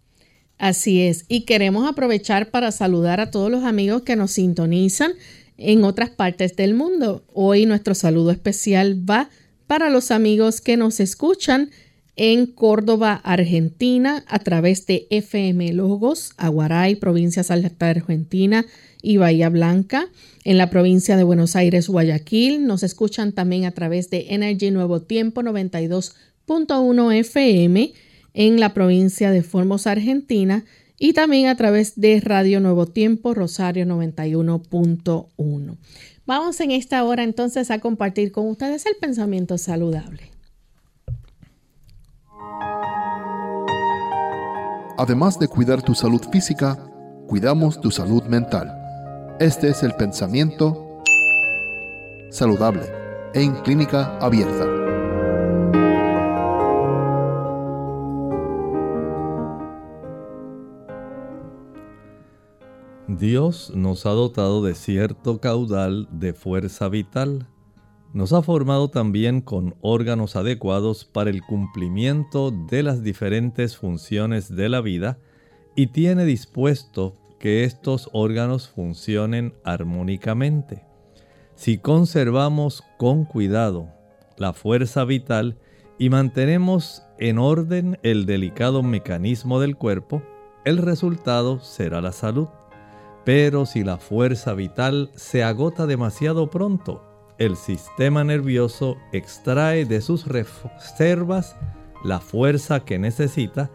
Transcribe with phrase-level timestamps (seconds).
[0.58, 5.12] Así es, y queremos aprovechar para saludar a todos los amigos que nos sintonizan
[5.56, 7.24] en otras partes del mundo.
[7.32, 9.30] Hoy nuestro saludo especial va
[9.66, 11.70] para los amigos que nos escuchan
[12.16, 18.64] en Córdoba, Argentina, a través de FM Logos, Aguaray, provincia Salta, Argentina
[19.02, 20.08] y Bahía Blanca.
[20.44, 25.02] En la provincia de Buenos Aires, Guayaquil, nos escuchan también a través de Energy Nuevo
[25.02, 27.92] Tiempo 92.1 FM
[28.34, 30.64] en la provincia de Formos, Argentina
[31.04, 35.76] y también a través de Radio Nuevo Tiempo Rosario 91.1.
[36.24, 40.30] Vamos en esta hora entonces a compartir con ustedes el pensamiento saludable.
[44.96, 46.78] Además de cuidar tu salud física,
[47.28, 48.74] cuidamos tu salud mental.
[49.40, 51.02] Este es el pensamiento
[52.30, 52.86] saludable
[53.34, 54.73] en clínica abierta.
[63.18, 67.46] Dios nos ha dotado de cierto caudal de fuerza vital.
[68.12, 74.68] Nos ha formado también con órganos adecuados para el cumplimiento de las diferentes funciones de
[74.68, 75.18] la vida
[75.76, 80.84] y tiene dispuesto que estos órganos funcionen armónicamente.
[81.54, 83.88] Si conservamos con cuidado
[84.38, 85.58] la fuerza vital
[85.98, 90.22] y mantenemos en orden el delicado mecanismo del cuerpo,
[90.64, 92.48] el resultado será la salud.
[93.24, 97.02] Pero si la fuerza vital se agota demasiado pronto,
[97.38, 101.56] el sistema nervioso extrae de sus reservas
[102.04, 103.70] la fuerza que necesita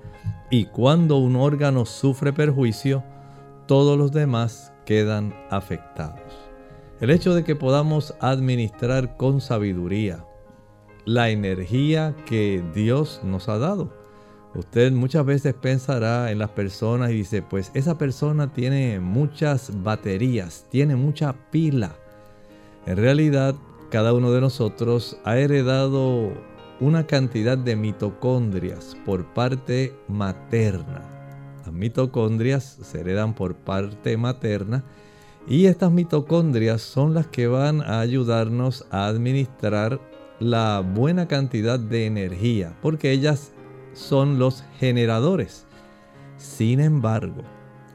[0.52, 3.04] y cuando un órgano sufre perjuicio,
[3.68, 6.22] todos los demás quedan afectados.
[7.02, 10.26] El hecho de que podamos administrar con sabiduría
[11.06, 13.99] la energía que Dios nos ha dado.
[14.60, 20.66] Usted muchas veces pensará en las personas y dice, pues esa persona tiene muchas baterías,
[20.70, 21.96] tiene mucha pila.
[22.86, 23.56] En realidad,
[23.90, 26.34] cada uno de nosotros ha heredado
[26.82, 31.04] una cantidad de mitocondrias por parte materna.
[31.64, 34.84] Las mitocondrias se heredan por parte materna
[35.48, 40.02] y estas mitocondrias son las que van a ayudarnos a administrar
[40.42, 43.54] la buena cantidad de energía, porque ellas
[44.00, 45.68] son los generadores.
[46.38, 47.44] Sin embargo,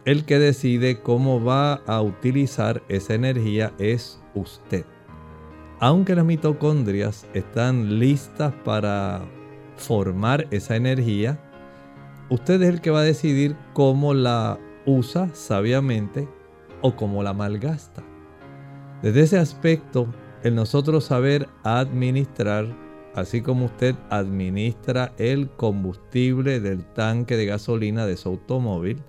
[0.05, 4.85] el que decide cómo va a utilizar esa energía es usted.
[5.81, 9.23] Aunque las mitocondrias están listas para
[9.77, 11.41] formar esa energía,
[12.29, 16.29] usted es el que va a decidir cómo la usa sabiamente
[16.83, 18.03] o cómo la malgasta.
[19.03, 20.07] Desde ese aspecto,
[20.43, 22.67] el nosotros saber administrar,
[23.15, 29.03] así como usted administra el combustible del tanque de gasolina de su automóvil,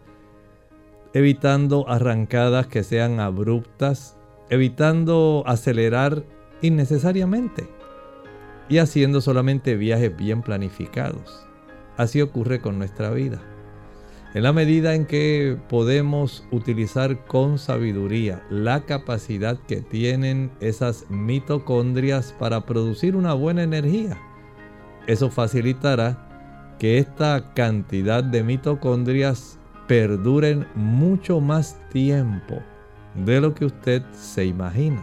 [1.14, 4.18] evitando arrancadas que sean abruptas,
[4.50, 6.24] evitando acelerar
[6.62, 7.68] innecesariamente
[8.70, 11.48] y haciendo solamente viajes bien planificados.
[11.98, 13.42] Así ocurre con nuestra vida.
[14.36, 22.36] En la medida en que podemos utilizar con sabiduría la capacidad que tienen esas mitocondrias
[22.38, 24.18] para producir una buena energía,
[25.08, 32.58] eso facilitará que esta cantidad de mitocondrias perduren mucho más tiempo
[33.14, 35.02] de lo que usted se imagina.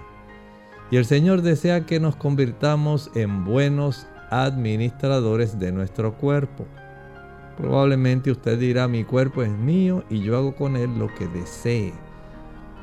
[0.90, 6.66] Y el Señor desea que nos convirtamos en buenos administradores de nuestro cuerpo.
[7.56, 11.92] Probablemente usted dirá, mi cuerpo es mío y yo hago con él lo que desee.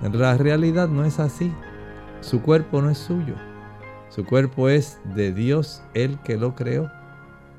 [0.01, 1.51] La realidad no es así.
[2.21, 3.36] Su cuerpo no es suyo.
[4.10, 6.89] Su cuerpo es de Dios, el que lo creó.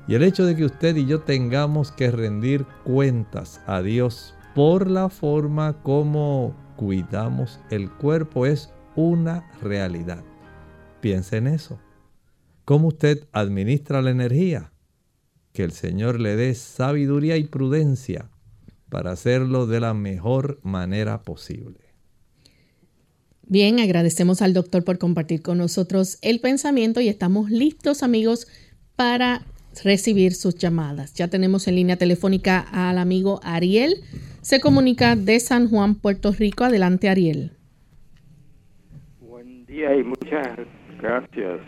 [0.07, 4.89] Y el hecho de que usted y yo tengamos que rendir cuentas a Dios por
[4.89, 10.23] la forma como cuidamos el cuerpo es una realidad.
[10.99, 11.79] Piense en eso.
[12.65, 14.71] ¿Cómo usted administra la energía?
[15.53, 18.29] Que el Señor le dé sabiduría y prudencia
[18.89, 21.79] para hacerlo de la mejor manera posible.
[23.47, 28.47] Bien, agradecemos al doctor por compartir con nosotros el pensamiento y estamos listos amigos
[28.95, 29.41] para
[29.83, 31.13] recibir sus llamadas.
[31.15, 33.95] Ya tenemos en línea telefónica al amigo Ariel.
[34.41, 36.63] Se comunica de San Juan, Puerto Rico.
[36.63, 37.51] Adelante, Ariel.
[39.19, 40.57] Buen día y muchas
[41.01, 41.59] gracias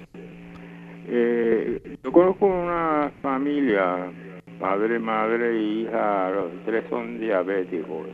[1.15, 4.11] eh, yo conozco una familia,
[4.59, 8.07] padre, madre e hija, los tres son diabéticos.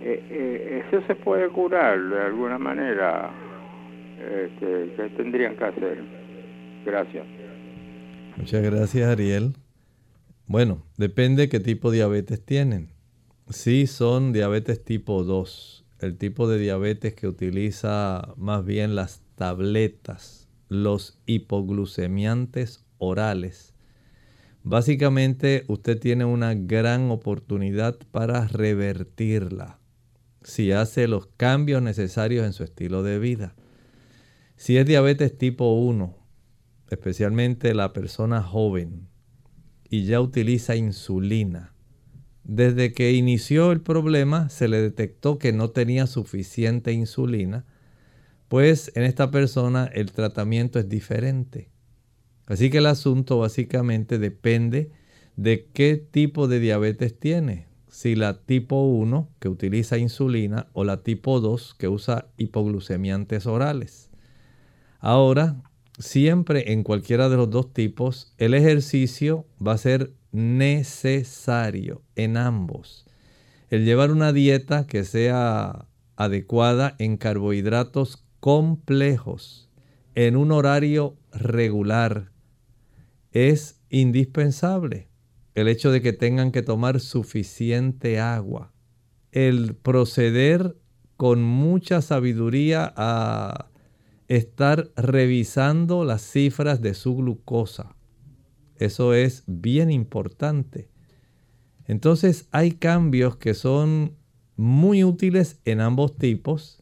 [0.00, 3.30] Eh, eh, ¿Eso se puede curar de alguna manera?
[4.18, 5.98] Este, ¿Qué tendrían que hacer?
[6.86, 7.26] Gracias.
[8.38, 9.52] Muchas gracias, Ariel.
[10.46, 12.88] Bueno, depende qué tipo de diabetes tienen.
[13.50, 20.39] Si son diabetes tipo 2, el tipo de diabetes que utiliza más bien las tabletas
[20.70, 23.74] los hipoglucemiantes orales.
[24.62, 29.78] Básicamente usted tiene una gran oportunidad para revertirla
[30.42, 33.54] si hace los cambios necesarios en su estilo de vida.
[34.56, 36.16] Si es diabetes tipo 1,
[36.88, 39.08] especialmente la persona joven,
[39.88, 41.74] y ya utiliza insulina,
[42.44, 47.66] desde que inició el problema se le detectó que no tenía suficiente insulina
[48.50, 51.70] pues en esta persona el tratamiento es diferente.
[52.46, 54.90] Así que el asunto básicamente depende
[55.36, 57.68] de qué tipo de diabetes tiene.
[57.86, 64.10] Si la tipo 1 que utiliza insulina o la tipo 2 que usa hipoglucemiantes orales.
[64.98, 65.62] Ahora,
[66.00, 73.06] siempre en cualquiera de los dos tipos, el ejercicio va a ser necesario en ambos.
[73.68, 79.70] El llevar una dieta que sea adecuada en carbohidratos complejos
[80.14, 82.32] en un horario regular
[83.32, 85.08] es indispensable.
[85.54, 88.72] El hecho de que tengan que tomar suficiente agua.
[89.30, 90.76] El proceder
[91.16, 93.70] con mucha sabiduría a
[94.28, 97.96] estar revisando las cifras de su glucosa.
[98.76, 100.88] Eso es bien importante.
[101.86, 104.16] Entonces hay cambios que son
[104.56, 106.79] muy útiles en ambos tipos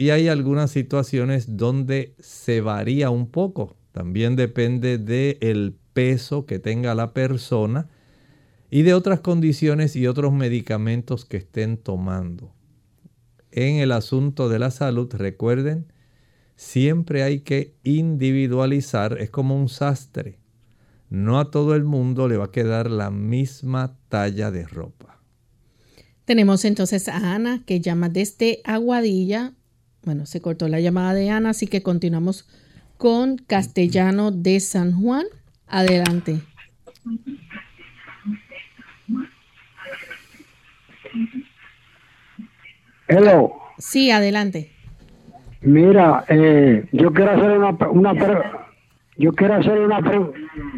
[0.00, 3.76] y hay algunas situaciones donde se varía un poco.
[3.92, 7.86] También depende del peso que tenga la persona
[8.70, 12.50] y de otras condiciones y otros medicamentos que estén tomando.
[13.52, 15.92] En el asunto de la salud, recuerden
[16.56, 20.38] siempre hay que individualizar, es como un sastre.
[21.10, 25.20] No a todo el mundo le va a quedar la misma talla de ropa.
[26.24, 29.56] Tenemos entonces a Ana que llama desde Aguadilla.
[30.04, 32.48] Bueno, se cortó la llamada de Ana, así que continuamos
[32.96, 35.24] con Castellano de San Juan.
[35.66, 36.40] Adelante.
[43.08, 43.52] Hello.
[43.78, 44.72] Sí, adelante.
[45.62, 48.14] Mira, eh, yo quiero hacer una, una
[49.16, 49.98] yo quiero hacer una,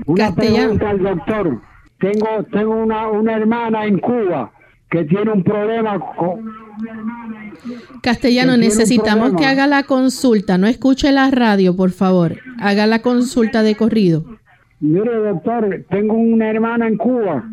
[0.07, 1.61] una pregunta al doctor.
[2.01, 4.51] Tengo tengo una, una hermana en Cuba
[4.91, 6.53] que tiene un problema con
[8.03, 12.39] Castellano, necesitamos que haga la consulta, no escuche la radio, por favor.
[12.59, 14.25] Haga la consulta de corrido.
[14.81, 17.45] Mire, doctor, tengo una hermana en Cuba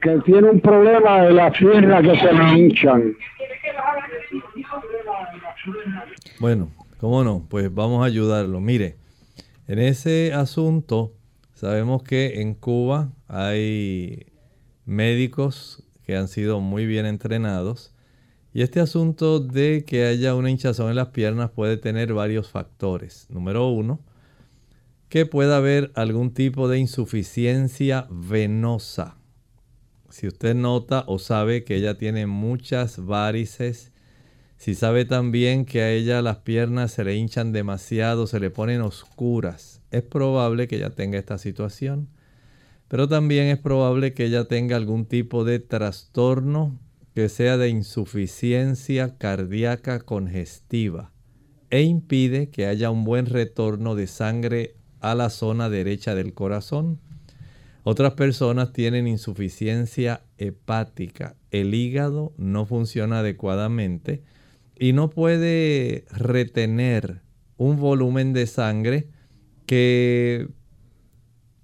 [0.00, 3.14] que tiene un problema de la pierna que se me hinchan.
[6.38, 7.46] Bueno, ¿cómo no?
[7.48, 8.60] Pues vamos a ayudarlo.
[8.60, 8.96] Mire,
[9.66, 11.12] en ese asunto
[11.54, 14.26] sabemos que en Cuba hay
[14.84, 17.93] médicos que han sido muy bien entrenados
[18.54, 23.26] y este asunto de que haya una hinchazón en las piernas puede tener varios factores.
[23.28, 24.00] Número uno,
[25.10, 29.18] que pueda haber algún tipo de insuficiencia venosa.
[30.08, 33.92] Si usted nota o sabe que ella tiene muchas varices
[34.56, 38.80] si sabe también que a ella las piernas se le hinchan demasiado, se le ponen
[38.80, 42.08] oscuras, es probable que ella tenga esta situación.
[42.88, 46.78] Pero también es probable que ella tenga algún tipo de trastorno
[47.14, 51.12] que sea de insuficiencia cardíaca congestiva
[51.70, 57.00] e impide que haya un buen retorno de sangre a la zona derecha del corazón.
[57.84, 61.36] Otras personas tienen insuficiencia hepática.
[61.50, 64.22] El hígado no funciona adecuadamente
[64.78, 67.20] y no puede retener
[67.56, 69.08] un volumen de sangre
[69.66, 70.48] que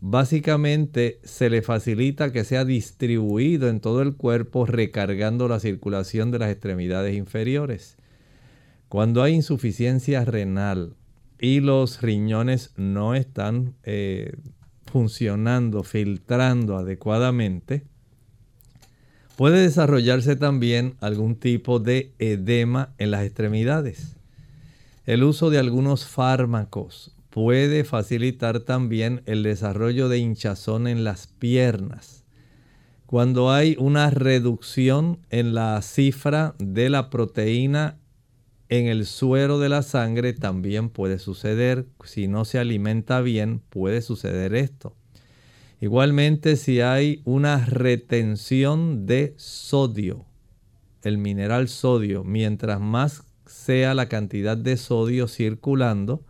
[0.01, 6.39] básicamente se le facilita que sea distribuido en todo el cuerpo recargando la circulación de
[6.39, 7.97] las extremidades inferiores.
[8.89, 10.95] Cuando hay insuficiencia renal
[11.39, 14.33] y los riñones no están eh,
[14.87, 17.85] funcionando, filtrando adecuadamente,
[19.41, 24.17] Puede desarrollarse también algún tipo de edema en las extremidades.
[25.07, 32.25] El uso de algunos fármacos puede facilitar también el desarrollo de hinchazón en las piernas.
[33.07, 37.97] Cuando hay una reducción en la cifra de la proteína
[38.69, 41.87] en el suero de la sangre también puede suceder.
[42.05, 44.95] Si no se alimenta bien, puede suceder esto.
[45.81, 50.25] Igualmente si hay una retención de sodio,
[51.03, 56.25] el mineral sodio, mientras más sea la cantidad de sodio circulando,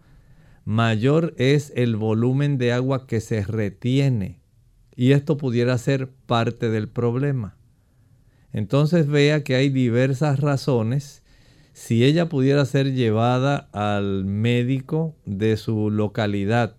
[0.64, 4.40] mayor es el volumen de agua que se retiene.
[4.94, 7.56] Y esto pudiera ser parte del problema.
[8.52, 11.22] Entonces vea que hay diversas razones.
[11.72, 16.76] Si ella pudiera ser llevada al médico de su localidad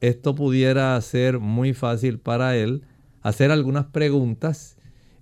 [0.00, 2.82] esto pudiera ser muy fácil para él
[3.20, 4.76] hacer algunas preguntas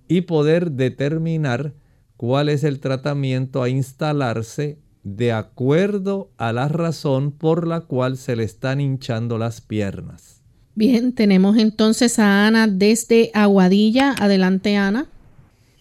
[0.07, 1.73] y poder determinar
[2.15, 4.79] cuál es el tratamiento a instalarse
[5.15, 10.41] de acuerdo a la razón por la cual se le están hinchando las piernas.
[10.75, 14.13] Bien, tenemos entonces a Ana desde Aguadilla.
[14.19, 15.07] Adelante, Ana.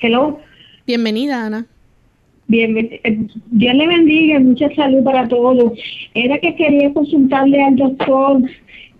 [0.01, 0.41] Hello.
[0.87, 1.67] Bienvenida, Ana.
[2.47, 5.73] Bien, eh, Dios le bendiga, mucha salud para todos.
[6.15, 8.43] Era que quería consultarle al doctor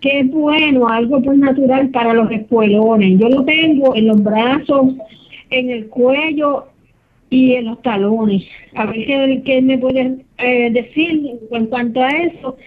[0.01, 3.19] que es bueno, algo pues natural para los espuelones.
[3.19, 4.93] Yo lo tengo en los brazos,
[5.49, 6.68] en el cuello
[7.29, 8.43] y en los talones.
[8.75, 11.21] A ver qué, me puede eh, decir
[11.51, 12.57] en cuanto a eso,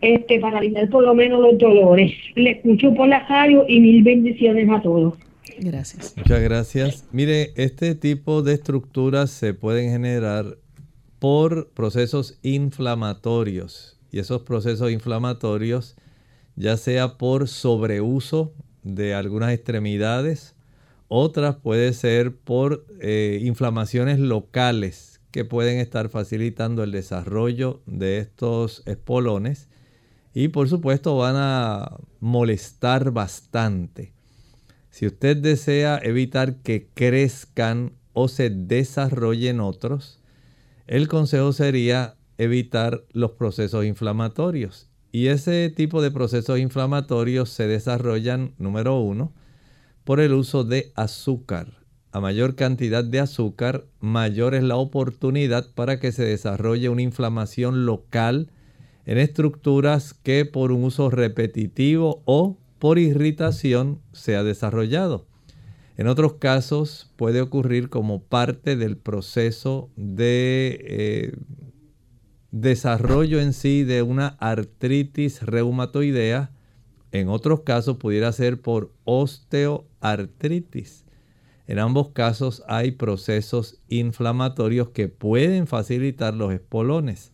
[0.00, 2.12] este, para aliviar por lo menos los dolores.
[2.34, 5.14] Le escucho por la radio y mil bendiciones a todos.
[5.60, 6.14] Gracias.
[6.16, 7.08] Muchas gracias.
[7.12, 10.56] Mire, este tipo de estructuras se pueden generar
[11.18, 15.96] por procesos inflamatorios y esos procesos inflamatorios
[16.54, 20.56] ya sea por sobreuso de algunas extremidades,
[21.08, 28.82] otras puede ser por eh, inflamaciones locales que pueden estar facilitando el desarrollo de estos
[28.86, 29.68] espolones
[30.34, 34.12] y por supuesto van a molestar bastante.
[34.90, 40.20] Si usted desea evitar que crezcan o se desarrollen otros,
[40.86, 48.54] el consejo sería evitar los procesos inflamatorios y ese tipo de procesos inflamatorios se desarrollan,
[48.58, 49.32] número uno,
[50.08, 51.84] por el uso de azúcar.
[52.12, 57.84] A mayor cantidad de azúcar, mayor es la oportunidad para que se desarrolle una inflamación
[57.84, 58.50] local
[59.04, 65.26] en estructuras que por un uso repetitivo o por irritación se ha desarrollado.
[65.98, 71.32] En otros casos puede ocurrir como parte del proceso de eh,
[72.50, 76.50] desarrollo en sí de una artritis reumatoidea.
[77.12, 78.90] En otros casos pudiera ser por
[80.00, 81.04] osteoartritis.
[81.66, 87.32] En ambos casos hay procesos inflamatorios que pueden facilitar los espolones.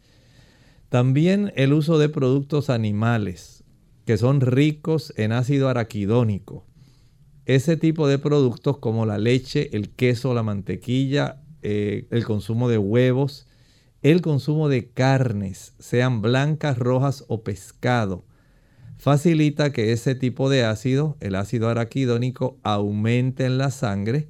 [0.89, 3.65] También el uso de productos animales
[4.07, 6.67] que son ricos en ácido araquidónico.
[7.47, 12.79] Ese tipo de productos como la leche, el queso, la mantequilla, eh, el consumo de
[12.79, 13.47] huevos,
[14.03, 18.25] el consumo de carnes, sean blancas, rojas o pescado,
[19.05, 24.29] facilita que ese tipo de ácido, el ácido araquidónico, aumente en la sangre.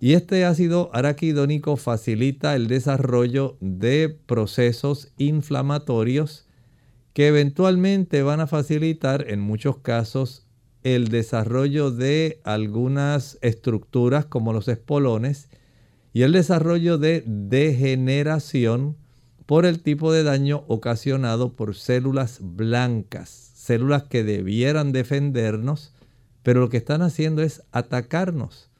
[0.00, 6.48] Y este ácido araquidónico facilita el desarrollo de procesos inflamatorios
[7.12, 10.48] que eventualmente van a facilitar en muchos casos
[10.82, 15.48] el desarrollo de algunas estructuras como los espolones
[16.12, 18.96] y el desarrollo de degeneración
[19.46, 25.92] por el tipo de daño ocasionado por células blancas células que debieran defendernos,
[26.42, 28.70] pero lo que están haciendo es atacarnos.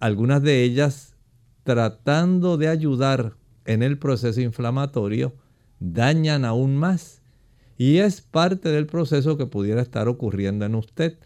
[0.00, 1.14] Algunas de ellas
[1.62, 3.34] tratando de ayudar
[3.66, 5.32] en el proceso inflamatorio,
[5.78, 7.22] dañan aún más.
[7.78, 11.18] Y es parte del proceso que pudiera estar ocurriendo en usted.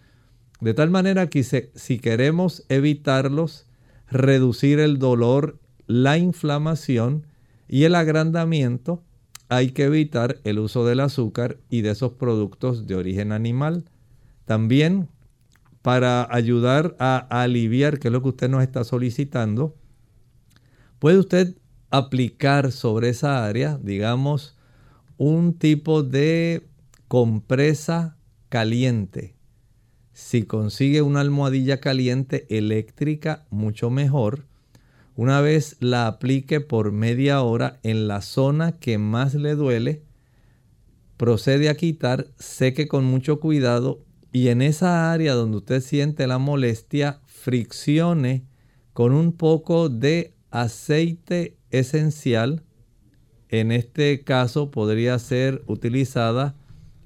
[0.60, 3.64] De tal manera que si queremos evitarlos,
[4.10, 7.26] reducir el dolor, la inflamación
[7.66, 9.02] y el agrandamiento,
[9.48, 13.84] hay que evitar el uso del azúcar y de esos productos de origen animal.
[14.44, 15.08] También
[15.82, 19.76] para ayudar a aliviar, que es lo que usted nos está solicitando,
[20.98, 21.56] puede usted
[21.90, 24.56] aplicar sobre esa área, digamos,
[25.16, 26.66] un tipo de
[27.06, 28.16] compresa
[28.48, 29.36] caliente.
[30.12, 34.46] Si consigue una almohadilla caliente eléctrica, mucho mejor
[35.16, 40.02] una vez la aplique por media hora en la zona que más le duele,
[41.16, 46.36] procede a quitar, seque con mucho cuidado y en esa área donde usted siente la
[46.38, 48.44] molestia, friccione
[48.92, 52.62] con un poco de aceite esencial.
[53.48, 56.56] En este caso podría ser utilizada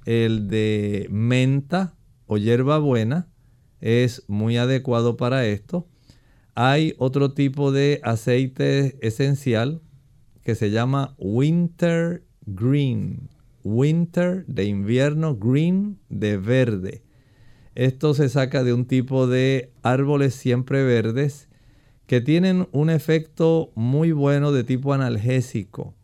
[0.04, 1.94] el de menta
[2.26, 3.28] o hierbabuena.
[3.80, 5.86] Es muy adecuado para esto.
[6.62, 9.80] Hay otro tipo de aceite esencial
[10.42, 13.30] que se llama Winter Green.
[13.64, 17.02] Winter de invierno, green de verde.
[17.74, 21.48] Esto se saca de un tipo de árboles siempre verdes
[22.04, 25.94] que tienen un efecto muy bueno de tipo analgésico.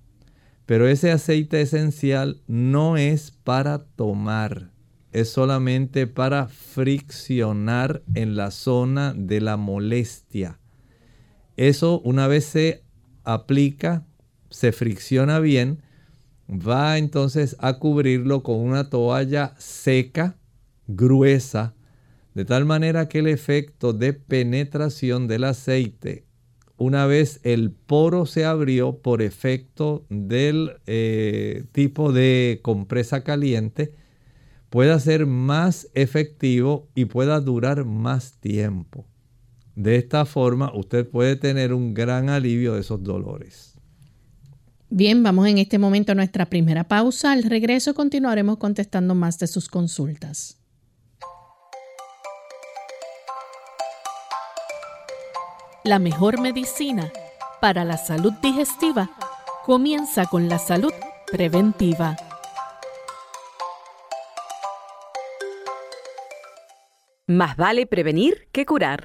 [0.64, 4.70] Pero ese aceite esencial no es para tomar
[5.16, 10.60] es solamente para friccionar en la zona de la molestia.
[11.56, 12.84] Eso una vez se
[13.24, 14.06] aplica,
[14.50, 15.80] se fricciona bien,
[16.50, 20.36] va entonces a cubrirlo con una toalla seca,
[20.86, 21.74] gruesa,
[22.34, 26.26] de tal manera que el efecto de penetración del aceite,
[26.76, 33.94] una vez el poro se abrió por efecto del eh, tipo de compresa caliente,
[34.70, 39.06] pueda ser más efectivo y pueda durar más tiempo.
[39.74, 43.74] De esta forma usted puede tener un gran alivio de esos dolores.
[44.88, 47.32] Bien, vamos en este momento a nuestra primera pausa.
[47.32, 50.58] Al regreso continuaremos contestando más de sus consultas.
[55.84, 57.12] La mejor medicina
[57.60, 59.10] para la salud digestiva
[59.64, 60.92] comienza con la salud
[61.30, 62.16] preventiva.
[67.28, 69.02] Más vale prevenir que curar.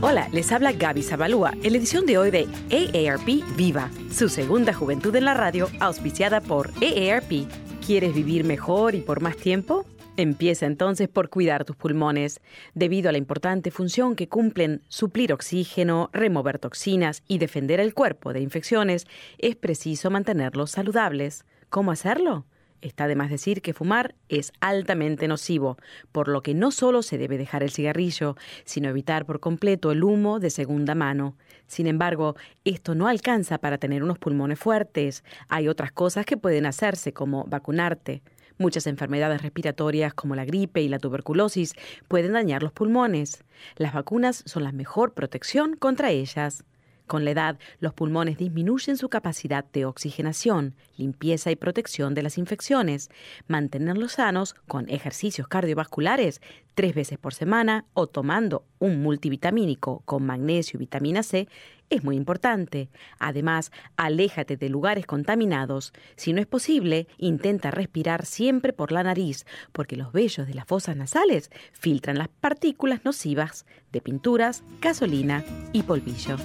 [0.00, 4.72] Hola, les habla Gaby Zabalúa en la edición de hoy de AARP Viva, su segunda
[4.72, 7.48] juventud en la radio, auspiciada por AARP.
[7.84, 9.84] ¿Quieres vivir mejor y por más tiempo?
[10.16, 12.40] Empieza entonces por cuidar tus pulmones.
[12.72, 18.32] Debido a la importante función que cumplen suplir oxígeno, remover toxinas y defender el cuerpo
[18.32, 21.44] de infecciones, es preciso mantenerlos saludables.
[21.68, 22.46] ¿Cómo hacerlo?
[22.82, 25.76] Está de más decir que fumar es altamente nocivo,
[26.12, 30.02] por lo que no solo se debe dejar el cigarrillo, sino evitar por completo el
[30.02, 31.36] humo de segunda mano.
[31.66, 35.24] Sin embargo, esto no alcanza para tener unos pulmones fuertes.
[35.48, 38.22] Hay otras cosas que pueden hacerse, como vacunarte.
[38.56, 41.74] Muchas enfermedades respiratorias como la gripe y la tuberculosis
[42.08, 43.44] pueden dañar los pulmones.
[43.76, 46.64] Las vacunas son la mejor protección contra ellas.
[47.10, 52.38] Con la edad, los pulmones disminuyen su capacidad de oxigenación, limpieza y protección de las
[52.38, 53.10] infecciones.
[53.48, 56.40] Mantenerlos sanos con ejercicios cardiovasculares
[56.76, 61.48] tres veces por semana o tomando un multivitamínico con magnesio y vitamina C
[61.90, 62.88] es muy importante.
[63.18, 65.92] Además, aléjate de lugares contaminados.
[66.16, 70.66] Si no es posible, intenta respirar siempre por la nariz, porque los vellos de las
[70.66, 76.36] fosas nasales filtran las partículas nocivas de pinturas, gasolina y polvillo.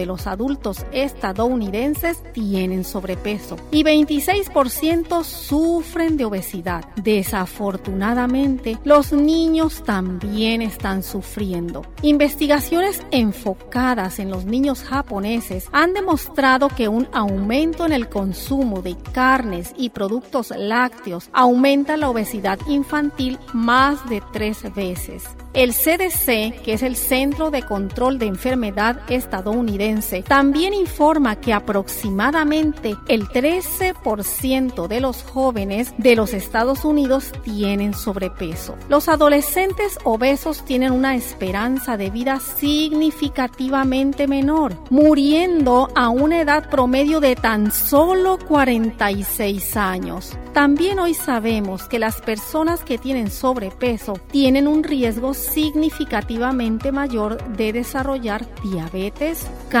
[0.05, 6.85] los adultos estadounidenses tienen sobrepeso y 26% sufren de obesidad.
[6.95, 11.85] Desafortunadamente, los niños también están sufriendo.
[12.01, 18.95] Investigaciones enfocadas en los niños japoneses han demostrado que un aumento en el consumo de
[19.13, 25.23] carnes y productos lácteos aumenta la obesidad infantil más de tres veces.
[25.53, 29.90] El CDC, que es el Centro de Control de Enfermedad estadounidense,
[30.27, 38.75] también informa que aproximadamente el 13% de los jóvenes de los Estados Unidos tienen sobrepeso.
[38.89, 47.19] Los adolescentes obesos tienen una esperanza de vida significativamente menor, muriendo a una edad promedio
[47.19, 50.37] de tan solo 46 años.
[50.53, 57.71] También hoy sabemos que las personas que tienen sobrepeso tienen un riesgo significativamente mayor de
[57.71, 59.80] desarrollar diabetes, cáncer,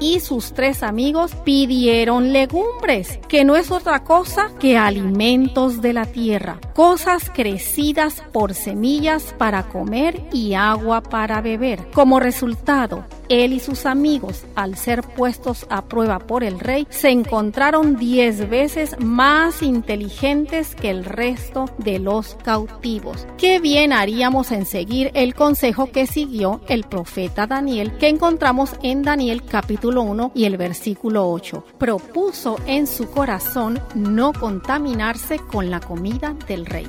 [0.00, 6.06] y sus tres amigos pidieron legumbres, que no es otra cosa que alimentos de la
[6.06, 11.90] tierra, cosas crecidas por semillas para comer y agua para beber.
[11.92, 17.10] Como resultado, él y sus amigos, al ser puestos a prueba por el rey, se
[17.10, 23.26] encontraron diez veces más inteligentes que el resto de los cautivos.
[23.38, 29.02] Qué bien haríamos en seguir el consejo que siguió el profeta Daniel, que encontramos en
[29.02, 31.64] Daniel capítulo 1 y el versículo 8.
[31.78, 36.88] Propuso en su corazón no contaminarse con la comida del rey.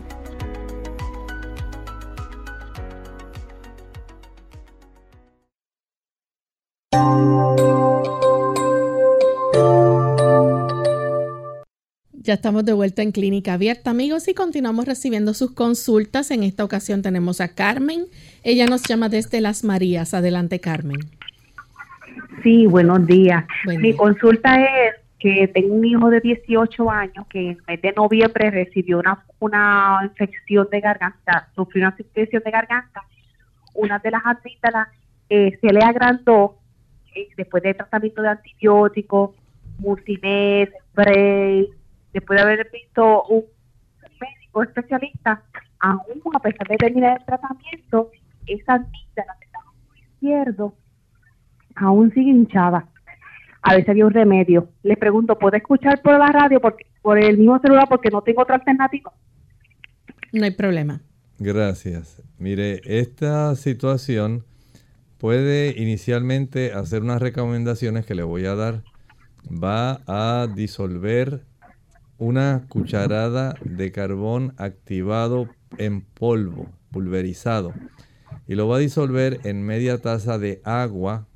[12.27, 16.29] Ya estamos de vuelta en Clínica Abierta, amigos, y continuamos recibiendo sus consultas.
[16.29, 18.07] En esta ocasión tenemos a Carmen.
[18.43, 20.13] Ella nos llama desde Las Marías.
[20.13, 21.16] Adelante, Carmen.
[22.43, 23.45] Sí, buenos días.
[23.65, 27.93] Mi consulta es que tengo un hijo de 18 años que en el mes de
[27.93, 33.01] noviembre recibió una, una infección de garganta, sufrió una infección de garganta.
[33.73, 34.89] Una de las amígdalas
[35.29, 36.57] eh, se le agrandó
[37.15, 39.31] eh, después de tratamiento de antibióticos,
[39.79, 41.69] multimed, spray,
[42.13, 43.45] después de haber visto un
[44.21, 45.41] médico especialista,
[45.79, 48.11] aún a pesar de terminar el tratamiento,
[48.45, 50.73] esa amígdala del ojo izquierdo
[51.77, 52.87] aún sigue hinchada.
[53.61, 54.69] A veces había un remedio.
[54.83, 58.41] Les pregunto, ¿puedo escuchar por la radio, porque, por el mismo celular, porque no tengo
[58.41, 59.11] otra alternativa?
[60.31, 61.01] No hay problema.
[61.39, 62.21] Gracias.
[62.37, 64.43] Mire, esta situación
[65.17, 68.83] puede inicialmente hacer unas recomendaciones que le voy a dar.
[69.51, 71.43] Va a disolver
[72.17, 77.73] una cucharada de carbón activado en polvo, pulverizado,
[78.47, 81.27] y lo va a disolver en media taza de agua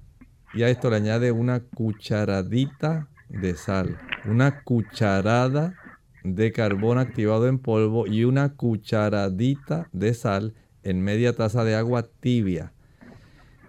[0.54, 5.76] y a esto le añade una cucharadita de sal, una cucharada
[6.24, 12.08] de carbón activado en polvo y una cucharadita de sal en media taza de agua
[12.20, 12.74] tibia.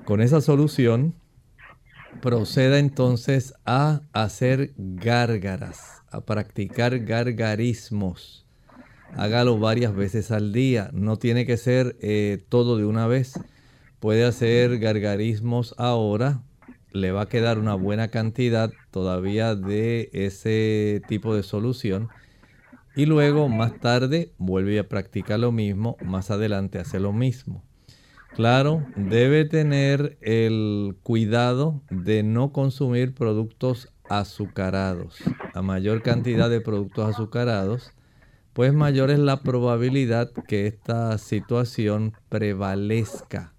[0.05, 1.15] Con esa solución
[2.21, 8.45] proceda entonces a hacer gárgaras, a practicar gargarismos.
[9.15, 13.39] Hágalo varias veces al día, no tiene que ser eh, todo de una vez.
[14.01, 16.43] Puede hacer gargarismos ahora,
[16.93, 22.09] le va a quedar una buena cantidad todavía de ese tipo de solución.
[22.95, 27.63] Y luego más tarde vuelve a practicar lo mismo, más adelante hace lo mismo.
[28.35, 35.19] Claro, debe tener el cuidado de no consumir productos azucarados.
[35.55, 37.93] A mayor cantidad de productos azucarados,
[38.53, 43.52] pues mayor es la probabilidad que esta situación prevalezca.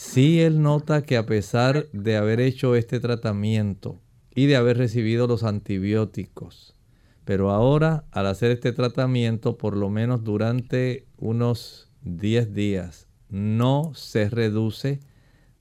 [0.00, 4.00] Si él nota que a pesar de haber hecho este tratamiento
[4.32, 6.76] y de haber recibido los antibióticos,
[7.24, 14.30] pero ahora al hacer este tratamiento por lo menos durante unos 10 días no se
[14.30, 15.00] reduce,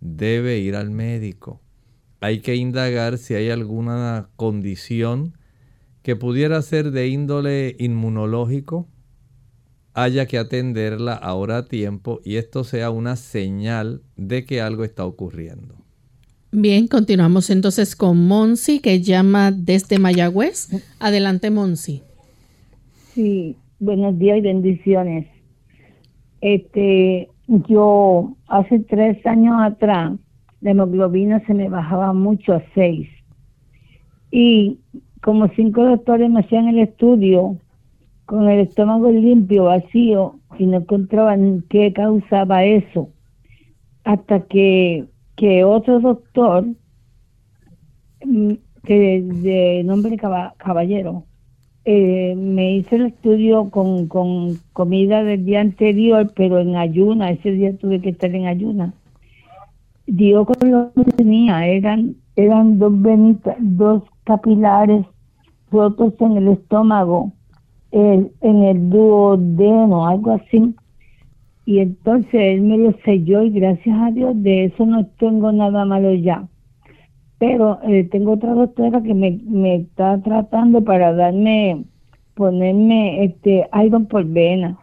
[0.02, 1.60] debe ir al médico.
[2.20, 5.36] Hay que indagar si hay alguna condición
[6.04, 8.88] que pudiera ser de índole inmunológico,
[9.98, 15.04] haya que atenderla ahora a tiempo y esto sea una señal de que algo está
[15.06, 15.74] ocurriendo.
[16.52, 20.70] Bien, continuamos entonces con Monsi, que llama desde Mayagüez.
[21.00, 22.04] Adelante, Monsi.
[23.16, 25.26] Sí, buenos días y bendiciones.
[26.42, 30.14] Este, yo hace tres años atrás,
[30.62, 33.10] la hemoglobina se me bajaba mucho a seis.
[34.30, 34.78] Y
[35.24, 37.58] como cinco doctores me hacían el estudio
[38.28, 43.10] con el estómago limpio, vacío, y no encontraban qué causaba eso.
[44.04, 45.06] Hasta que,
[45.38, 46.66] que otro doctor,
[48.26, 48.52] mm,
[48.84, 51.24] que de nombre caballero,
[51.86, 57.52] eh, me hice el estudio con, con comida del día anterior, pero en ayuna, ese
[57.52, 58.94] día tuve que estar en ayuna.
[60.06, 65.06] Dio con lo que tenía, eran, eran dos venitas, dos capilares
[65.72, 67.32] rotos en el estómago,
[67.92, 70.76] en el duodeno, algo así.
[71.66, 75.86] Y entonces él me lo selló y gracias a Dios de eso no tengo nada
[75.86, 76.48] malo ya
[77.40, 81.84] pero eh, tengo otra doctora que me, me está tratando para darme,
[82.34, 84.78] ponerme este iron por vena.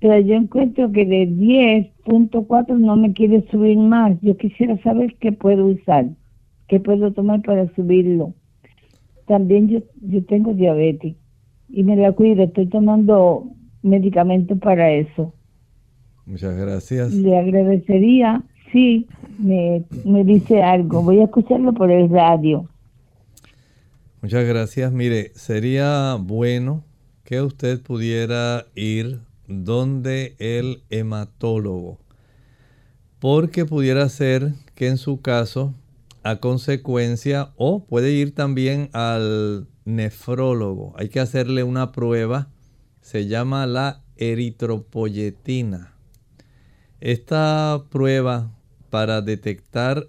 [0.00, 4.18] Pero yo encuentro que de 10.4 no me quiere subir más.
[4.20, 6.06] Yo quisiera saber qué puedo usar,
[6.68, 8.32] qué puedo tomar para subirlo.
[9.26, 11.16] También yo, yo tengo diabetes
[11.68, 13.46] y me la cuido, estoy tomando
[13.82, 15.32] medicamentos para eso.
[16.24, 17.12] Muchas gracias.
[17.12, 19.06] Le agradecería sí
[19.38, 19.84] me,
[20.24, 21.02] dice algo.
[21.02, 22.68] Voy a escucharlo por el radio.
[24.22, 24.92] Muchas gracias.
[24.92, 26.84] Mire, sería bueno
[27.24, 31.98] que usted pudiera ir donde el hematólogo,
[33.18, 35.74] porque pudiera ser que en su caso,
[36.22, 40.92] a consecuencia, o puede ir también al nefrólogo.
[40.98, 42.50] Hay que hacerle una prueba,
[43.00, 45.94] se llama la eritropoyetina.
[47.00, 48.52] Esta prueba
[48.90, 50.08] para detectar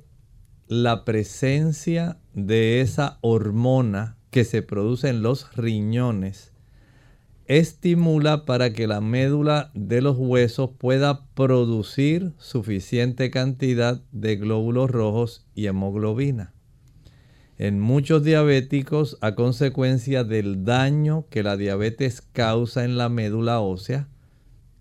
[0.68, 6.52] la presencia de esa hormona que se produce en los riñones
[7.48, 15.46] estimula para que la médula de los huesos pueda producir suficiente cantidad de glóbulos rojos
[15.56, 16.54] y hemoglobina.
[17.60, 24.08] En muchos diabéticos, a consecuencia del daño que la diabetes causa en la médula ósea,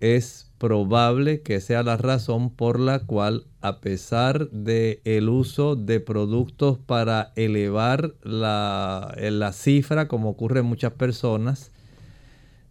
[0.00, 6.00] es probable que sea la razón por la cual a pesar de el uso de
[6.00, 11.72] productos para elevar la, la cifra como ocurre en muchas personas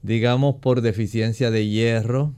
[0.01, 2.33] digamos por deficiencia de hierro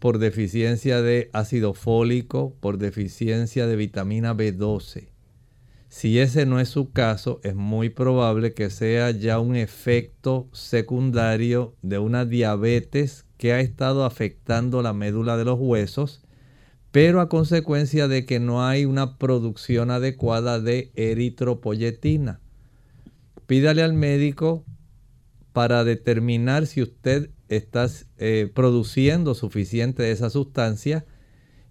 [0.00, 5.11] por deficiencia de ácido fólico por deficiencia de vitamina B12
[5.92, 11.76] si ese no es su caso es muy probable que sea ya un efecto secundario
[11.82, 16.22] de una diabetes que ha estado afectando la médula de los huesos,
[16.92, 22.40] pero a consecuencia de que no hay una producción adecuada de eritropoyetina.
[23.46, 24.64] Pídale al médico
[25.52, 31.04] para determinar si usted está eh, produciendo suficiente de esa sustancia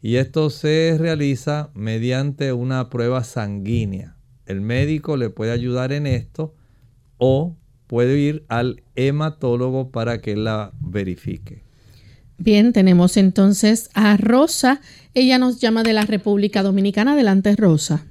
[0.02, 4.16] y esto se realiza mediante una prueba sanguínea.
[4.46, 6.56] El médico le puede ayudar en esto
[7.18, 7.56] o
[7.88, 11.64] puede ir al hematólogo para que la verifique.
[12.38, 14.82] Bien, tenemos entonces a Rosa.
[15.14, 17.14] Ella nos llama de la República Dominicana.
[17.14, 18.04] Adelante, Rosa.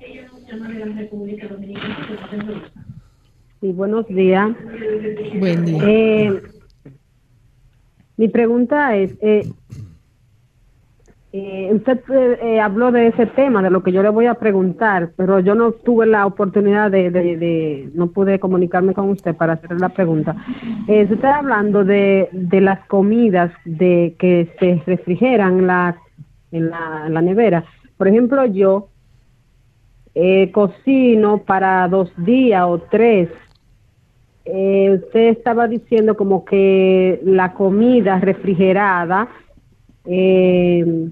[0.00, 2.72] Ella nos llama de la República Dominicana.
[3.60, 4.56] Sí, buenos días.
[5.38, 5.82] Buen día.
[5.86, 6.42] Eh,
[8.16, 9.52] mi pregunta es, eh,
[11.32, 12.00] Eh, usted
[12.42, 15.54] eh, habló de ese tema, de lo que yo le voy a preguntar, pero yo
[15.54, 20.34] no tuve la oportunidad de, de, no pude comunicarme con usted para hacer la pregunta.
[20.88, 25.96] Eh, está hablando de, de las comidas de que se refrigeran en, la,
[26.50, 27.64] en la nevera.
[27.96, 28.88] Por ejemplo, yo
[30.14, 33.28] eh, cocino para dos días o tres.
[34.44, 39.28] Eh, usted estaba diciendo como que la comida refrigerada
[40.06, 41.10] eh,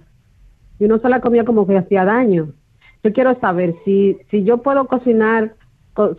[0.78, 2.52] y uno se la comía como que hacía daño.
[3.02, 5.54] Yo quiero saber si, si yo puedo cocinar,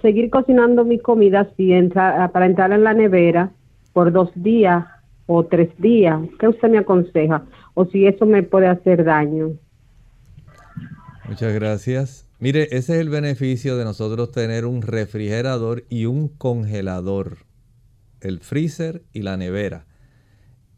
[0.02, 3.52] seguir cocinando mi comida si entra, para entrar en la nevera
[3.94, 4.86] por dos días
[5.26, 6.20] o tres días.
[6.40, 7.44] ¿Qué usted me aconseja?
[7.74, 9.52] O si eso me puede hacer daño.
[11.28, 12.28] Muchas gracias.
[12.40, 17.40] Mire, ese es el beneficio de nosotros tener un refrigerador y un congelador,
[18.22, 19.86] el freezer y la nevera.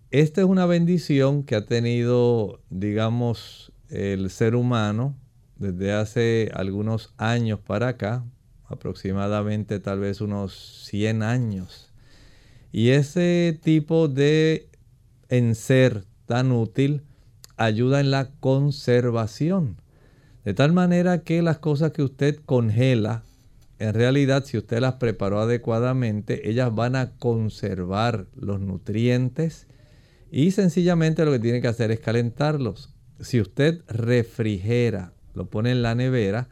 [0.09, 5.15] Esta es una bendición que ha tenido, digamos, el ser humano
[5.57, 8.25] desde hace algunos años para acá,
[8.65, 11.91] aproximadamente tal vez unos 100 años.
[12.71, 14.69] Y ese tipo de
[15.29, 17.03] enser tan útil
[17.57, 19.77] ayuda en la conservación.
[20.45, 23.23] De tal manera que las cosas que usted congela,
[23.77, 29.67] en realidad si usted las preparó adecuadamente, ellas van a conservar los nutrientes
[30.31, 32.89] y sencillamente lo que tiene que hacer es calentarlos.
[33.21, 36.49] Si usted refrigera, lo pone en la nevera,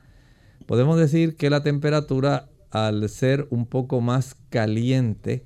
[0.66, 5.46] podemos decir que la temperatura al ser un poco más caliente,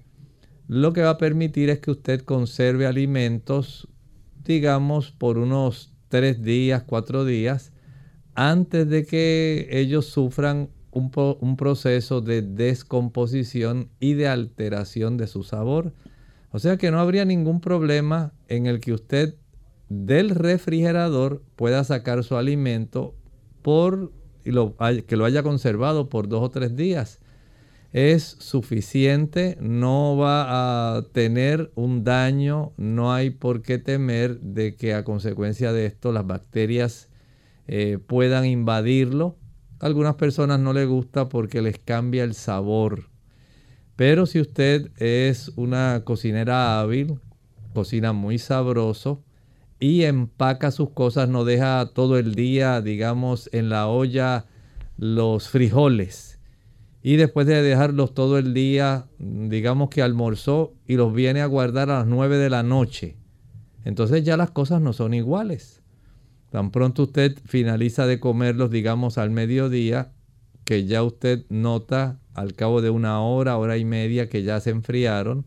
[0.68, 3.88] lo que va a permitir es que usted conserve alimentos,
[4.44, 7.72] digamos, por unos tres días, cuatro días,
[8.36, 15.44] antes de que ellos sufran un, un proceso de descomposición y de alteración de su
[15.44, 15.94] sabor.
[16.52, 19.36] O sea que no habría ningún problema en el que usted
[20.06, 23.16] del refrigerador pueda sacar su alimento
[23.62, 24.12] por
[24.44, 27.20] que lo haya conservado por dos o tres días.
[27.94, 34.94] Es suficiente, no va a tener un daño, no hay por qué temer de que
[34.94, 37.10] a consecuencia de esto las bacterias
[37.68, 39.38] eh, puedan invadirlo.
[39.80, 43.14] A algunas personas no les gusta porque les cambia el sabor
[43.96, 47.20] pero si usted es una cocinera hábil,
[47.74, 49.24] cocina muy sabroso
[49.84, 54.46] y empaca sus cosas, no deja todo el día, digamos, en la olla
[54.96, 56.39] los frijoles.
[57.02, 61.89] Y después de dejarlos todo el día, digamos que almorzó y los viene a guardar
[61.89, 63.17] a las 9 de la noche.
[63.84, 65.82] Entonces ya las cosas no son iguales.
[66.50, 70.13] Tan pronto usted finaliza de comerlos, digamos, al mediodía,
[70.63, 74.69] que ya usted nota al cabo de una hora, hora y media que ya se
[74.69, 75.46] enfriaron,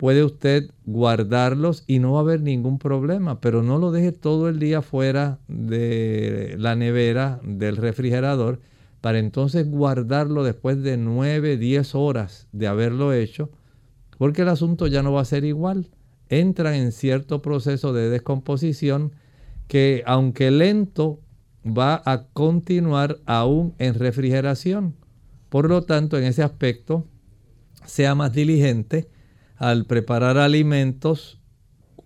[0.00, 4.48] puede usted guardarlos y no va a haber ningún problema, pero no lo deje todo
[4.48, 8.60] el día fuera de la nevera, del refrigerador,
[9.02, 13.50] para entonces guardarlo después de 9, 10 horas de haberlo hecho,
[14.16, 15.90] porque el asunto ya no va a ser igual.
[16.30, 19.12] Entra en cierto proceso de descomposición
[19.68, 21.20] que aunque lento,
[21.62, 24.94] va a continuar aún en refrigeración.
[25.50, 27.04] Por lo tanto, en ese aspecto,
[27.84, 29.10] sea más diligente
[29.60, 31.38] al preparar alimentos.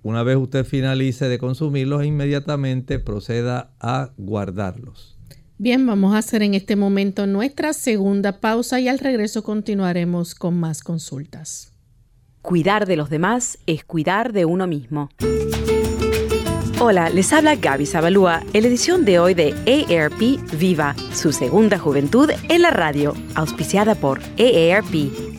[0.02, 5.16] Una vez usted finalice de consumirlos, inmediatamente proceda a guardarlos.
[5.56, 10.58] Bien, vamos a hacer en este momento nuestra segunda pausa y al regreso continuaremos con
[10.58, 11.72] más consultas.
[12.42, 15.08] Cuidar de los demás es cuidar de uno mismo.
[16.80, 21.78] Hola, les habla Gaby Zabalúa en la edición de hoy de AARP Viva, su segunda
[21.78, 25.33] juventud en la radio, auspiciada por AARP.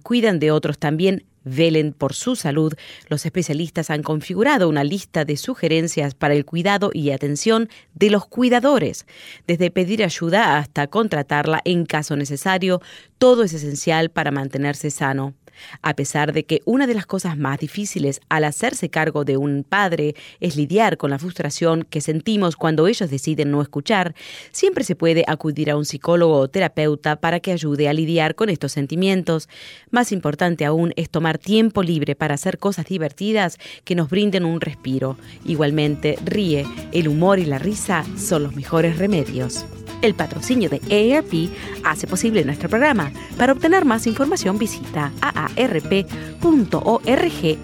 [0.00, 2.74] cuidan de otros también velen por su salud,
[3.08, 8.26] los especialistas han configurado una lista de sugerencias para el cuidado y atención de los
[8.26, 9.06] cuidadores.
[9.46, 12.80] Desde pedir ayuda hasta contratarla en caso necesario,
[13.18, 15.34] todo es esencial para mantenerse sano.
[15.82, 19.64] A pesar de que una de las cosas más difíciles al hacerse cargo de un
[19.68, 24.14] padre es lidiar con la frustración que sentimos cuando ellos deciden no escuchar,
[24.52, 28.50] siempre se puede acudir a un psicólogo o terapeuta para que ayude a lidiar con
[28.50, 29.48] estos sentimientos.
[29.90, 34.60] Más importante aún es tomar tiempo libre para hacer cosas divertidas que nos brinden un
[34.60, 35.16] respiro.
[35.44, 39.64] Igualmente, ríe, el humor y la risa son los mejores remedios.
[40.02, 41.50] El patrocinio de AARP
[41.84, 43.12] hace posible nuestro programa.
[43.36, 46.78] Para obtener más información visita aarp.org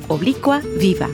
[0.09, 1.09] oblicua viva.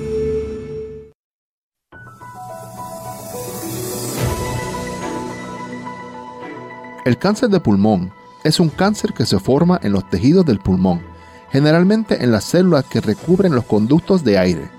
[7.05, 8.13] El cáncer de pulmón
[8.45, 11.03] es un cáncer que se forma en los tejidos del pulmón,
[11.51, 14.71] generalmente en las células que recubren los conductos de aire.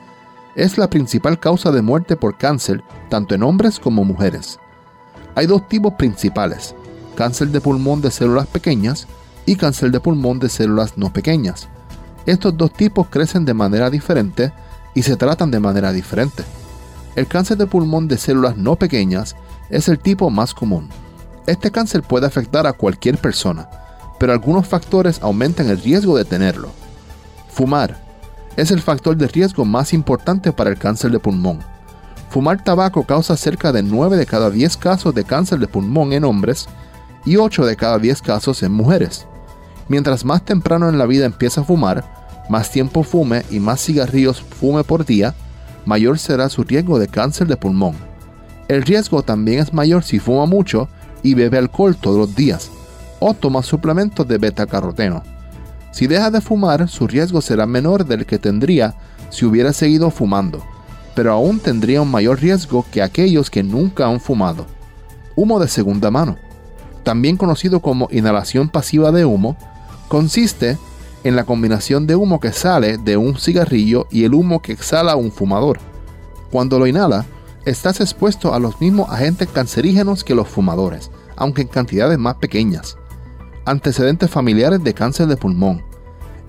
[0.55, 4.59] Es la principal causa de muerte por cáncer tanto en hombres como mujeres.
[5.35, 6.75] Hay dos tipos principales,
[7.15, 9.07] cáncer de pulmón de células pequeñas
[9.45, 11.67] y cáncer de pulmón de células no pequeñas.
[12.27, 14.53] Estos dos tipos crecen de manera diferente
[14.93, 16.43] y se tratan de manera diferente.
[17.15, 19.35] El cáncer de pulmón de células no pequeñas
[19.69, 20.89] es el tipo más común.
[21.47, 23.69] Este cáncer puede afectar a cualquier persona,
[24.19, 26.69] pero algunos factores aumentan el riesgo de tenerlo.
[27.49, 27.97] Fumar
[28.55, 31.59] es el factor de riesgo más importante para el cáncer de pulmón
[32.33, 36.23] Fumar tabaco causa cerca de 9 de cada 10 casos de cáncer de pulmón en
[36.23, 36.67] hombres
[37.25, 39.27] y 8 de cada 10 casos en mujeres.
[39.87, 42.03] Mientras más temprano en la vida empieza a fumar,
[42.49, 45.35] más tiempo fume y más cigarrillos fume por día,
[45.85, 47.93] mayor será su riesgo de cáncer de pulmón.
[48.67, 50.89] El riesgo también es mayor si fuma mucho
[51.21, 52.71] y bebe alcohol todos los días,
[53.19, 55.21] o toma suplementos de beta-caroteno.
[55.91, 58.95] Si deja de fumar, su riesgo será menor del que tendría
[59.29, 60.63] si hubiera seguido fumando
[61.15, 64.65] pero aún tendría un mayor riesgo que aquellos que nunca han fumado.
[65.35, 66.37] Humo de segunda mano,
[67.03, 69.57] también conocido como inhalación pasiva de humo,
[70.07, 70.77] consiste
[71.23, 75.15] en la combinación de humo que sale de un cigarrillo y el humo que exhala
[75.15, 75.79] un fumador.
[76.51, 77.25] Cuando lo inhala,
[77.65, 82.97] estás expuesto a los mismos agentes cancerígenos que los fumadores, aunque en cantidades más pequeñas.
[83.65, 85.83] Antecedentes familiares de cáncer de pulmón.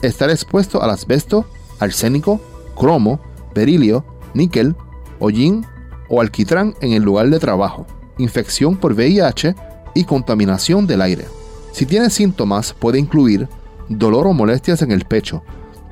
[0.03, 1.47] Estar expuesto al asbesto,
[1.79, 2.41] arsénico,
[2.77, 3.21] cromo,
[3.55, 4.05] berilio,
[4.35, 4.77] níquel,
[5.19, 5.65] hollín
[6.09, 7.87] o alquitrán en el lugar de trabajo,
[8.19, 9.55] infección por VIH
[9.95, 11.27] y contaminación del aire.
[11.73, 13.49] Si tiene síntomas puede incluir
[13.89, 15.43] dolor o molestias en el pecho,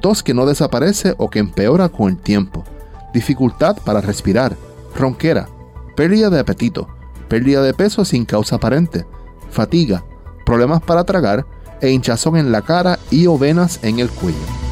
[0.01, 2.65] tos que no desaparece o que empeora con el tiempo,
[3.13, 4.57] dificultad para respirar,
[4.95, 5.49] ronquera,
[5.97, 6.89] pérdida de apetito,
[7.29, 9.07] pérdida de peso sin causa aparente,
[9.51, 10.05] fatiga,
[10.45, 11.47] problemas para tragar
[11.81, 14.72] e hinchazón en la cara y o venas en el cuello.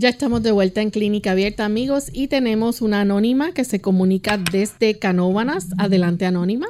[0.00, 4.38] Ya estamos de vuelta en Clínica Abierta, amigos, y tenemos una anónima que se comunica
[4.38, 5.74] desde Canóvanas.
[5.76, 6.68] Adelante, anónima.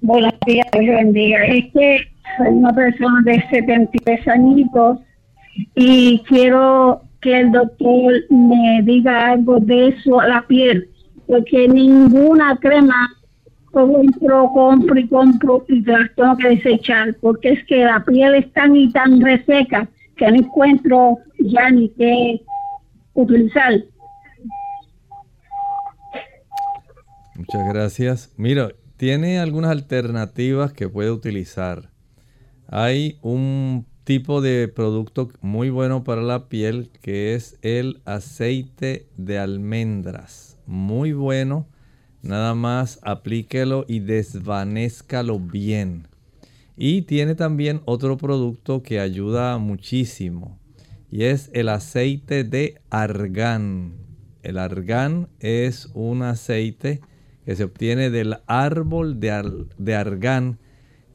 [0.00, 1.44] Buenos días, Dios bendiga.
[1.44, 2.08] Es que
[2.38, 5.00] soy una persona de 73 añitos
[5.74, 10.88] y quiero que el doctor me diga algo de eso la piel,
[11.26, 13.10] porque ninguna crema
[13.72, 18.50] compro, compro y compro y las tengo que desechar, porque es que la piel es
[18.54, 19.86] tan y tan reseca
[20.18, 22.44] que no encuentro ya ni qué
[23.14, 23.84] utilizar.
[27.36, 28.32] Muchas gracias.
[28.36, 31.90] Mira, tiene algunas alternativas que puede utilizar.
[32.66, 39.38] Hay un tipo de producto muy bueno para la piel que es el aceite de
[39.38, 40.58] almendras.
[40.66, 41.66] Muy bueno.
[42.22, 46.07] Nada más aplíquelo y desvanezcalo bien.
[46.80, 50.60] Y tiene también otro producto que ayuda muchísimo
[51.10, 53.94] y es el aceite de argán.
[54.44, 57.00] El argán es un aceite
[57.44, 60.60] que se obtiene del árbol de, de argán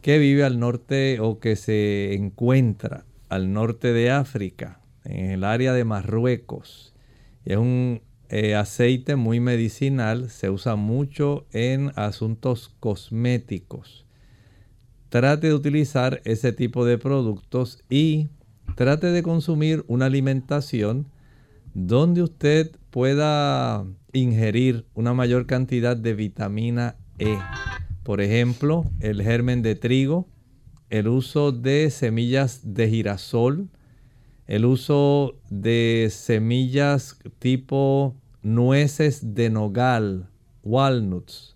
[0.01, 5.71] que vive al norte o que se encuentra al norte de África, en el área
[5.71, 6.93] de Marruecos.
[7.45, 14.02] es un eh, aceite muy medicinal, se usa mucho en asuntos cosméticos
[15.13, 18.29] trate de utilizar ese tipo de productos y
[18.73, 21.07] trate de consumir una alimentación
[21.75, 27.37] donde usted pueda ingerir una mayor cantidad de vitamina E.
[28.01, 30.27] Por ejemplo, el germen de trigo,
[30.89, 33.69] el uso de semillas de girasol,
[34.47, 40.27] el uso de semillas tipo nueces de nogal,
[40.63, 41.52] walnuts,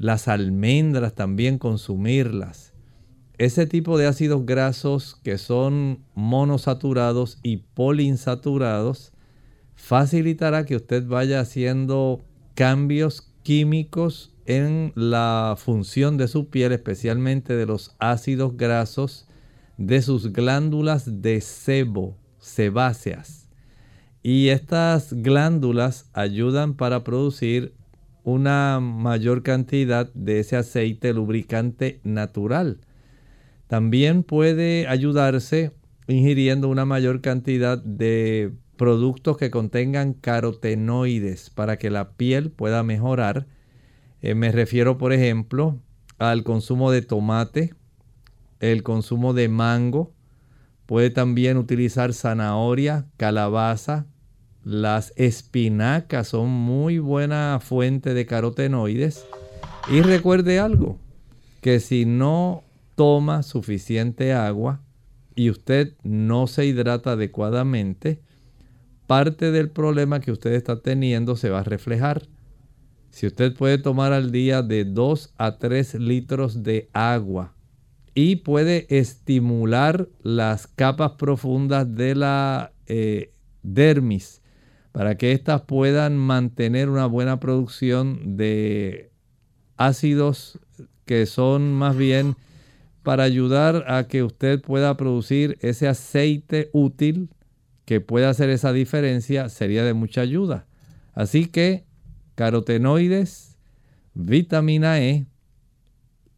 [0.00, 2.72] las almendras también consumirlas.
[3.36, 9.12] Ese tipo de ácidos grasos que son monosaturados y poliinsaturados
[9.74, 12.22] facilitará que usted vaya haciendo
[12.54, 19.28] cambios químicos en la función de su piel, especialmente de los ácidos grasos
[19.76, 23.48] de sus glándulas de sebo, sebáceas.
[24.22, 27.74] Y estas glándulas ayudan para producir
[28.24, 32.78] una mayor cantidad de ese aceite lubricante natural.
[33.66, 35.72] También puede ayudarse
[36.08, 43.46] ingiriendo una mayor cantidad de productos que contengan carotenoides para que la piel pueda mejorar.
[44.22, 45.78] Eh, me refiero, por ejemplo,
[46.18, 47.74] al consumo de tomate,
[48.58, 50.12] el consumo de mango.
[50.86, 54.06] Puede también utilizar zanahoria, calabaza.
[54.64, 59.24] Las espinacas son muy buena fuente de carotenoides.
[59.90, 60.98] Y recuerde algo,
[61.60, 64.82] que si no toma suficiente agua
[65.34, 68.20] y usted no se hidrata adecuadamente,
[69.06, 72.28] parte del problema que usted está teniendo se va a reflejar.
[73.10, 77.54] Si usted puede tomar al día de 2 a 3 litros de agua
[78.14, 83.32] y puede estimular las capas profundas de la eh,
[83.62, 84.39] dermis
[84.92, 89.12] para que éstas puedan mantener una buena producción de
[89.76, 90.58] ácidos
[91.04, 92.36] que son más bien
[93.02, 97.30] para ayudar a que usted pueda producir ese aceite útil
[97.84, 100.66] que pueda hacer esa diferencia sería de mucha ayuda.
[101.12, 101.84] Así que
[102.34, 103.58] carotenoides,
[104.14, 105.26] vitamina E,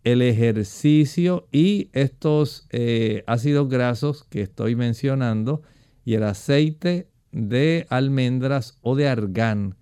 [0.04, 5.62] el ejercicio y estos eh, ácidos grasos que estoy mencionando
[6.04, 9.74] y el aceite de almendras o de argán.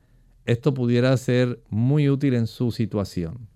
[0.46, 3.50] Esto pudiera ser muy útil en su situación.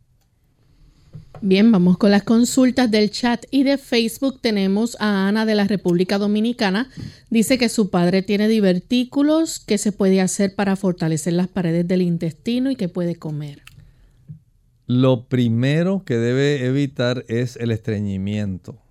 [1.41, 4.41] Bien, vamos con las consultas del chat y de Facebook.
[4.41, 6.89] Tenemos a Ana de la República Dominicana.
[7.29, 9.59] Dice que su padre tiene divertículos.
[9.59, 13.63] ¿Qué se puede hacer para fortalecer las paredes del intestino y qué puede comer?
[14.87, 18.84] Lo primero que debe evitar es el estreñimiento.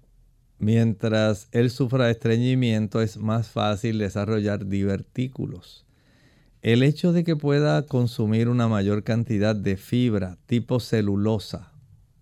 [0.63, 5.85] Mientras él sufra estreñimiento es más fácil desarrollar divertículos.
[6.61, 11.73] El hecho de que pueda consumir una mayor cantidad de fibra tipo celulosa,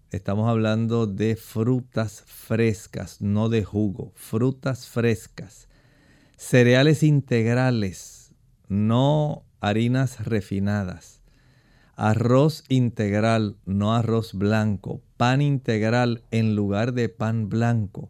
[0.10, 5.70] Estamos hablando de frutas frescas, no de jugo, frutas frescas.
[6.36, 8.34] Cereales integrales,
[8.68, 11.22] no harinas refinadas.
[11.96, 15.02] Arroz integral, no arroz blanco.
[15.16, 18.10] Pan integral en lugar de pan blanco.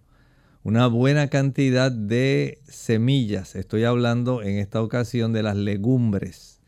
[0.64, 3.56] Una buena cantidad de semillas.
[3.56, 6.60] Estoy hablando en esta ocasión de las legumbres.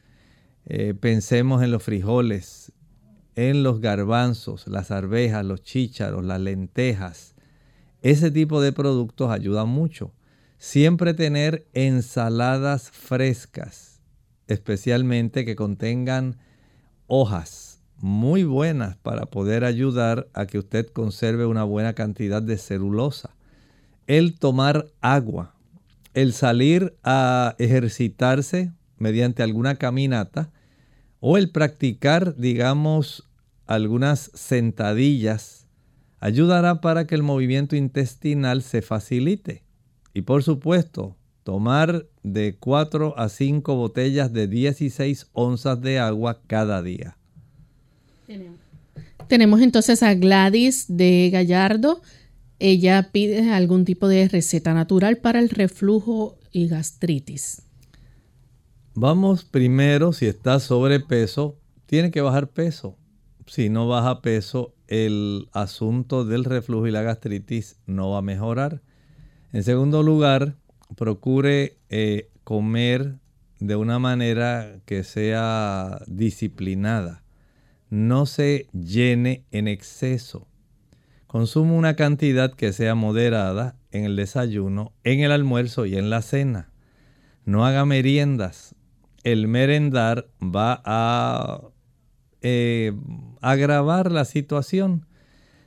[0.65, 2.71] Eh, pensemos en los frijoles,
[3.35, 7.35] en los garbanzos, las arvejas, los chícharos, las lentejas.
[8.01, 10.11] Ese tipo de productos ayuda mucho.
[10.57, 14.01] Siempre tener ensaladas frescas,
[14.47, 16.39] especialmente que contengan
[17.05, 23.35] hojas muy buenas para poder ayudar a que usted conserve una buena cantidad de celulosa.
[24.08, 25.56] El tomar agua,
[26.14, 30.51] el salir a ejercitarse mediante alguna caminata,
[31.20, 33.30] o el practicar, digamos,
[33.66, 35.68] algunas sentadillas
[36.20, 39.64] ayudará para que el movimiento intestinal se facilite.
[40.14, 46.82] Y por supuesto, tomar de 4 a 5 botellas de 16 onzas de agua cada
[46.82, 47.18] día.
[49.28, 52.01] Tenemos entonces a Gladys de Gallardo.
[52.66, 57.64] Ella pide algún tipo de receta natural para el reflujo y gastritis.
[58.93, 61.57] Vamos primero, si está sobrepeso,
[61.88, 62.95] tiene que bajar peso.
[63.47, 68.82] Si no baja peso, el asunto del reflujo y la gastritis no va a mejorar.
[69.51, 70.55] En segundo lugar,
[70.95, 73.20] procure eh, comer
[73.59, 77.26] de una manera que sea disciplinada.
[77.89, 80.47] No se llene en exceso.
[81.34, 86.21] Consume una cantidad que sea moderada en el desayuno, en el almuerzo y en la
[86.21, 86.69] cena.
[87.43, 88.75] No haga meriendas
[89.23, 91.61] el merendar va a
[92.43, 92.93] eh,
[93.41, 95.07] agravar la situación.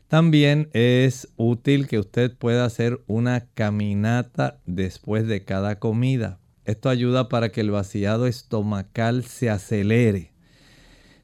[0.07, 6.39] También es útil que usted pueda hacer una caminata después de cada comida.
[6.65, 10.31] Esto ayuda para que el vaciado estomacal se acelere.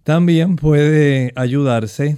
[0.02, 2.16] También puede ayudarse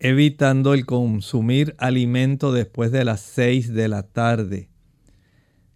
[0.00, 4.70] evitando el consumir alimento después de las 6 de la tarde.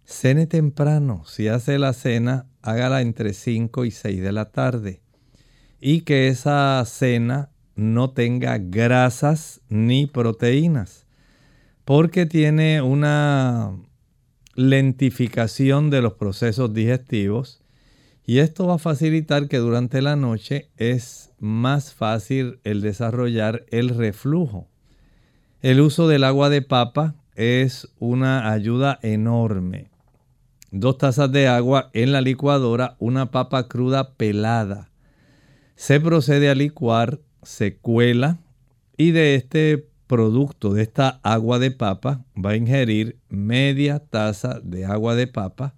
[0.03, 5.01] Cene temprano, si hace la cena, hágala entre 5 y 6 de la tarde.
[5.79, 11.05] Y que esa cena no tenga grasas ni proteínas,
[11.83, 13.77] porque tiene una
[14.55, 17.61] lentificación de los procesos digestivos
[18.25, 23.89] y esto va a facilitar que durante la noche es más fácil el desarrollar el
[23.89, 24.67] reflujo.
[25.61, 29.89] El uso del agua de papa es una ayuda enorme.
[30.71, 34.89] Dos tazas de agua en la licuadora, una papa cruda pelada.
[35.75, 38.39] Se procede a licuar, se cuela
[38.97, 44.85] y de este producto, de esta agua de papa, va a ingerir media taza de
[44.85, 45.75] agua de papa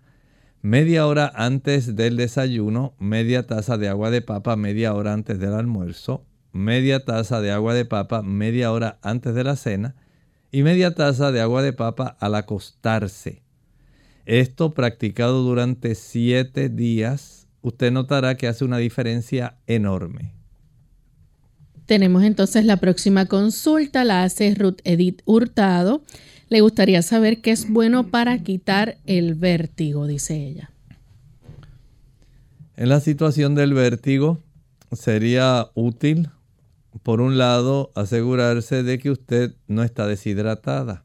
[0.62, 5.54] media hora antes del desayuno, media taza de agua de papa, media hora antes del
[5.54, 9.96] almuerzo, media taza de agua de papa, media hora antes de la cena
[10.52, 13.44] y media taza de agua de papa al acostarse.
[14.26, 20.34] Esto practicado durante siete días, usted notará que hace una diferencia enorme.
[21.86, 26.04] Tenemos entonces la próxima consulta, la hace Ruth Edith Hurtado.
[26.50, 30.72] Le gustaría saber qué es bueno para quitar el vértigo, dice ella.
[32.78, 34.40] En la situación del vértigo
[34.92, 36.30] sería útil,
[37.04, 41.04] por un lado, asegurarse de que usted no está deshidratada.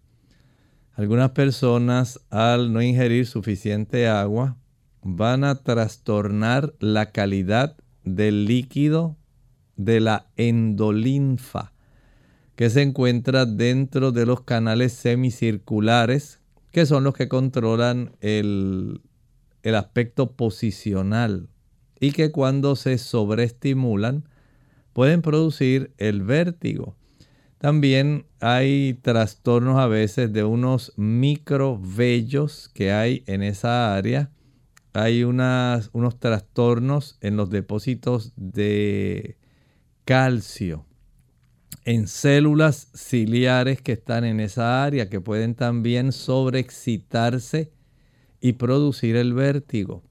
[0.94, 4.56] Algunas personas al no ingerir suficiente agua
[5.02, 9.16] van a trastornar la calidad del líquido
[9.76, 11.71] de la endolinfa
[12.62, 16.38] que se encuentra dentro de los canales semicirculares,
[16.70, 19.00] que son los que controlan el,
[19.64, 21.48] el aspecto posicional
[21.98, 24.28] y que cuando se sobreestimulan
[24.92, 26.94] pueden producir el vértigo.
[27.58, 34.30] También hay trastornos a veces de unos microvellos que hay en esa área.
[34.92, 39.36] Hay unos trastornos en los depósitos de
[40.04, 40.86] calcio
[41.84, 47.72] en células ciliares que están en esa área que pueden también sobreexcitarse
[48.40, 50.02] y producir el vértigo.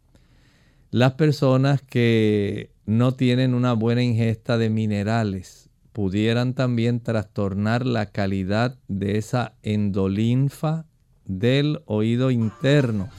[0.90, 8.78] Las personas que no tienen una buena ingesta de minerales pudieran también trastornar la calidad
[8.88, 10.86] de esa endolinfa
[11.26, 13.10] del oído interno.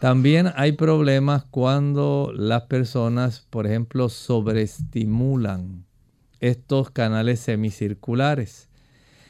[0.00, 5.85] También hay problemas cuando las personas, por ejemplo, sobreestimulan
[6.48, 8.68] estos canales semicirculares.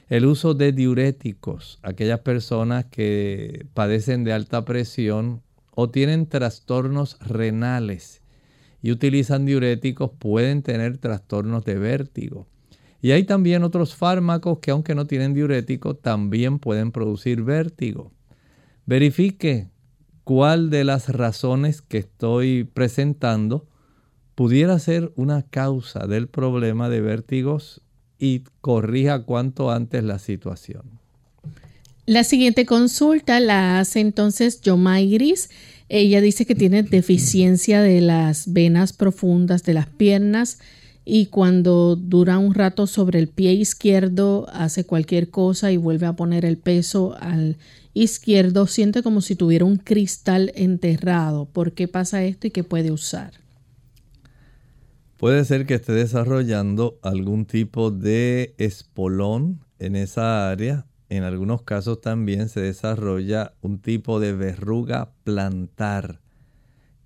[0.09, 5.43] El uso de diuréticos, aquellas personas que padecen de alta presión
[5.75, 8.23] o tienen trastornos renales
[8.83, 12.47] y utilizan diuréticos pueden tener trastornos de vértigo.
[13.03, 18.13] Y hay también otros fármacos que aunque no tienen diurético también pueden producir vértigo.
[18.87, 19.69] Verifique
[20.25, 23.67] cuál de las razones que estoy presentando
[24.37, 27.81] pudiera ser una causa del problema de vértigos
[28.19, 30.83] y corrija cuanto antes la situación.
[32.05, 35.51] La siguiente consulta la hace entonces Yomairis.
[35.89, 40.59] Ella dice que tiene deficiencia de las venas profundas de las piernas
[41.05, 46.15] y cuando dura un rato sobre el pie izquierdo hace cualquier cosa y vuelve a
[46.15, 47.57] poner el peso al
[47.95, 51.47] izquierdo, siente como si tuviera un cristal enterrado.
[51.47, 53.46] ¿Por qué pasa esto y qué puede usar?
[55.17, 60.87] Puede ser que esté desarrollando algún tipo de espolón en esa área.
[61.09, 66.21] En algunos casos también se desarrolla un tipo de verruga plantar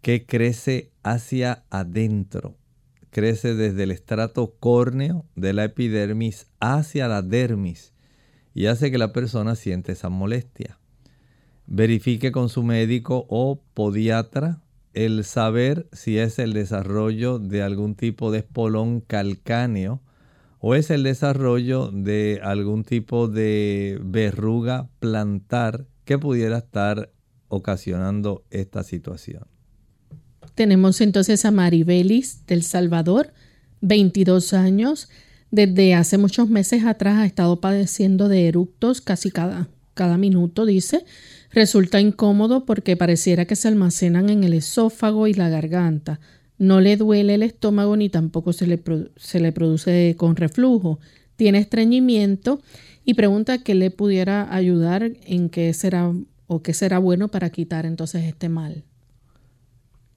[0.02, 2.56] que crece hacia adentro.
[3.10, 7.92] Crece desde el estrato córneo de la epidermis hacia la dermis
[8.54, 10.80] y hace que la persona siente esa molestia.
[11.66, 14.60] Verifique con su médico o podiatra
[14.94, 20.02] el saber si es el desarrollo de algún tipo de espolón calcáneo
[20.58, 27.10] o es el desarrollo de algún tipo de verruga plantar que pudiera estar
[27.48, 29.44] ocasionando esta situación.
[30.54, 33.32] Tenemos entonces a Maribelis del Salvador,
[33.80, 35.08] 22 años.
[35.50, 41.04] Desde hace muchos meses atrás ha estado padeciendo de eructos casi cada, cada minuto, dice.
[41.52, 46.20] Resulta incómodo porque pareciera que se almacenan en el esófago y la garganta.
[46.58, 48.80] No le duele el estómago ni tampoco se le,
[49.16, 51.00] se le produce con reflujo.
[51.36, 52.60] Tiene estreñimiento
[53.04, 56.12] y pregunta qué le pudiera ayudar en qué será
[56.46, 58.84] o qué será bueno para quitar entonces este mal.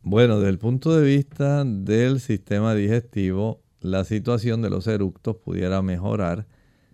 [0.02, 5.82] Bueno, desde el punto de vista del sistema digestivo, la situación de los eructos pudiera
[5.82, 6.46] mejorar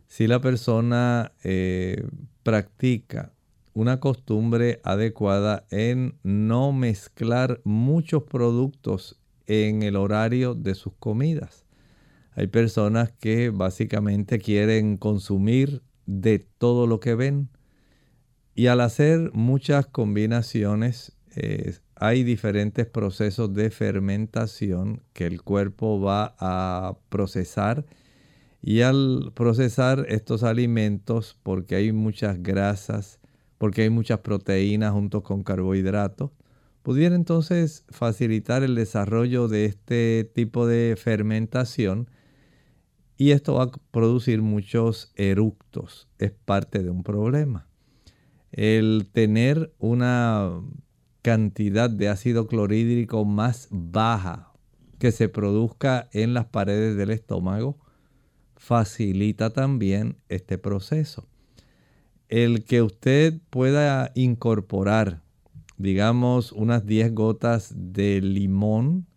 [0.08, 2.04] si la persona eh,
[2.44, 3.34] practica
[3.74, 11.66] una costumbre adecuada en no mezclar muchos productos en el horario de sus comidas.
[12.34, 17.50] Hay personas que básicamente quieren consumir de todo lo que ven
[18.56, 26.36] y al hacer muchas combinaciones eh, hay diferentes procesos de fermentación que el cuerpo va
[26.40, 27.86] a procesar
[28.62, 33.19] y al procesar estos alimentos porque hay muchas grasas,
[33.60, 36.32] porque hay muchas proteínas junto con carbohidratos,
[36.82, 42.10] pudiera entonces facilitar el desarrollo de este tipo de fermentación
[43.18, 46.08] y esto va a producir muchos eructos.
[46.18, 47.68] Es parte de un problema.
[48.52, 50.62] El tener una
[51.22, 54.54] cantidad de ácido clorhídrico más baja
[55.00, 57.78] que se produzca en las paredes del estómago
[58.56, 61.29] facilita también este proceso.
[62.30, 65.22] El que usted pueda incorporar,
[65.78, 69.08] digamos, unas 10 gotas de limón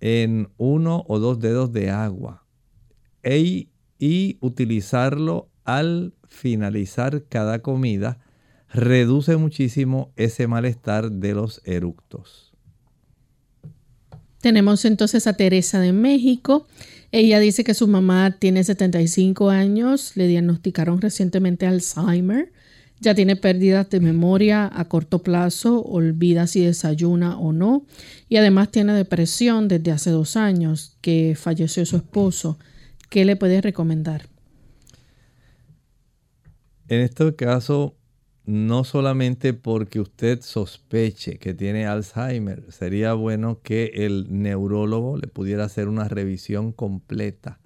[0.00, 2.44] en uno o dos dedos de agua
[3.98, 8.18] y utilizarlo al finalizar cada comida
[8.68, 12.52] reduce muchísimo ese malestar de los eructos.
[14.40, 16.66] Tenemos entonces a Teresa de México.
[17.16, 22.50] Ella dice que su mamá tiene 75 años, le diagnosticaron recientemente Alzheimer,
[22.98, 27.86] ya tiene pérdidas de memoria a corto plazo, olvida si desayuna o no,
[28.28, 32.58] y además tiene depresión desde hace dos años que falleció su esposo.
[33.10, 34.26] ¿Qué le puedes recomendar?
[36.88, 37.94] En este caso,
[38.46, 45.64] no solamente porque usted sospeche que tiene Alzheimer, sería bueno que el neurólogo le pudiera
[45.64, 47.58] hacer una revisión completa.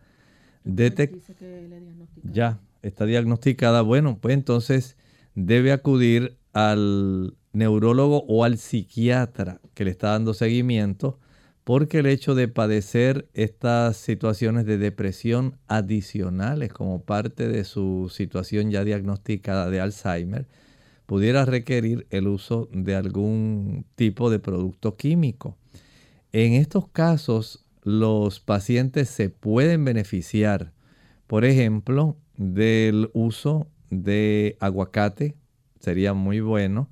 [2.32, 3.82] ya, está diagnosticada.
[3.82, 4.96] Bueno, pues entonces
[5.34, 11.18] debe acudir al neurólogo o al psiquiatra que le está dando seguimiento
[11.68, 18.70] porque el hecho de padecer estas situaciones de depresión adicionales como parte de su situación
[18.70, 20.46] ya diagnosticada de Alzheimer,
[21.08, 25.56] pudiera requerir el uso de algún tipo de producto químico.
[26.32, 30.74] En estos casos, los pacientes se pueden beneficiar,
[31.26, 35.34] por ejemplo, del uso de aguacate,
[35.80, 36.90] sería muy bueno,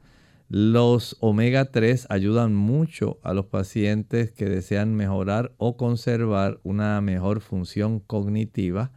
[0.48, 7.42] los omega 3 ayudan mucho a los pacientes que desean mejorar o conservar una mejor
[7.42, 8.92] función cognitiva.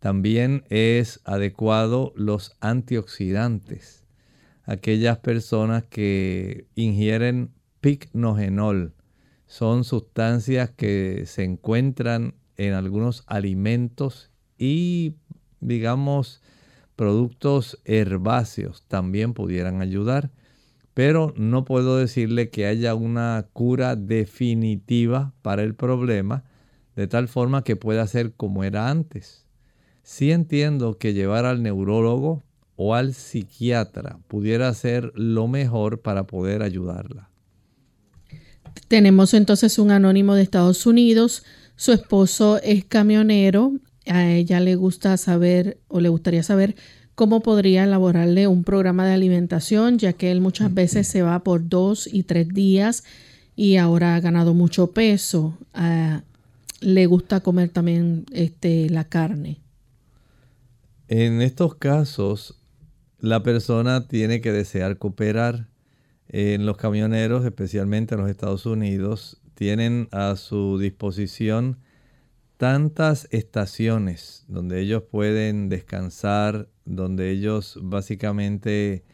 [0.00, 4.05] También es adecuado los antioxidantes.
[4.66, 7.50] Aquellas personas que ingieren
[7.80, 8.94] picnogenol
[9.46, 15.14] son sustancias que se encuentran en algunos alimentos y
[15.60, 16.42] digamos
[16.96, 20.30] productos herbáceos también pudieran ayudar
[20.96, 26.44] pero no puedo decirle que haya una cura definitiva para el problema
[26.94, 29.44] de tal forma que pueda ser como era antes.
[30.02, 32.42] Sí entiendo que llevar al neurólogo
[32.76, 37.28] o al psiquiatra pudiera ser lo mejor para poder ayudarla.
[38.88, 41.44] Tenemos entonces un anónimo de Estados Unidos.
[41.74, 43.72] Su esposo es camionero.
[44.06, 46.76] A ella le gusta saber o le gustaría saber
[47.14, 51.68] cómo podría elaborarle un programa de alimentación, ya que él muchas veces se va por
[51.68, 53.04] dos y tres días
[53.56, 55.58] y ahora ha ganado mucho peso.
[55.72, 56.22] Ah,
[56.80, 59.60] le gusta comer también este, la carne.
[61.08, 62.54] En estos casos,
[63.18, 65.68] la persona tiene que desear cooperar.
[66.28, 71.78] En los camioneros, especialmente en los Estados Unidos, tienen a su disposición
[72.56, 79.04] tantas estaciones donde ellos pueden descansar, donde ellos básicamente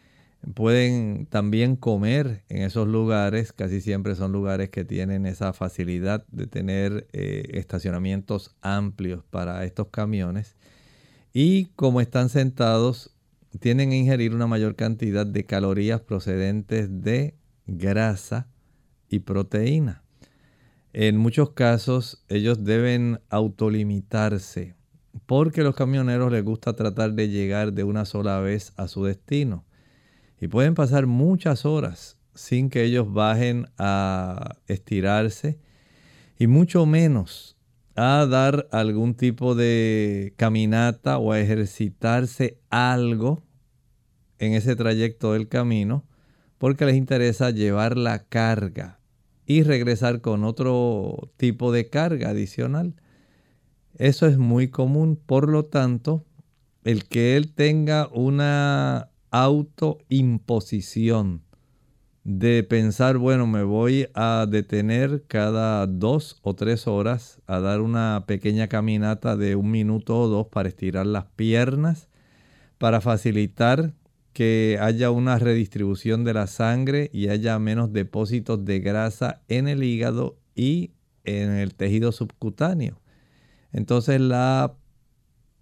[0.55, 6.47] pueden también comer en esos lugares, casi siempre son lugares que tienen esa facilidad de
[6.47, 10.57] tener eh, estacionamientos amplios para estos camiones.
[11.33, 13.15] Y como están sentados,
[13.59, 17.35] tienen que ingerir una mayor cantidad de calorías procedentes de
[17.67, 18.49] grasa
[19.09, 20.03] y proteína.
[20.93, 24.75] En muchos casos ellos deben autolimitarse
[25.27, 29.05] porque a los camioneros les gusta tratar de llegar de una sola vez a su
[29.05, 29.65] destino.
[30.41, 35.59] Y pueden pasar muchas horas sin que ellos bajen a estirarse
[36.39, 37.52] y mucho menos
[37.95, 43.43] a dar algún tipo de caminata o a ejercitarse algo
[44.39, 46.07] en ese trayecto del camino
[46.59, 49.01] porque les interesa llevar la carga
[49.47, 52.95] y regresar con otro tipo de carga adicional.
[53.99, 56.25] Eso es muy común, por lo tanto,
[56.85, 61.43] el que él tenga una autoimposición
[62.25, 68.25] de pensar, bueno, me voy a detener cada dos o tres horas a dar una
[68.27, 72.09] pequeña caminata de un minuto o dos para estirar las piernas,
[72.79, 73.95] para facilitar
[74.33, 79.83] que haya una redistribución de la sangre y haya menos depósitos de grasa en el
[79.83, 80.93] hígado y
[81.25, 83.01] en el tejido subcutáneo.
[83.73, 84.75] Entonces la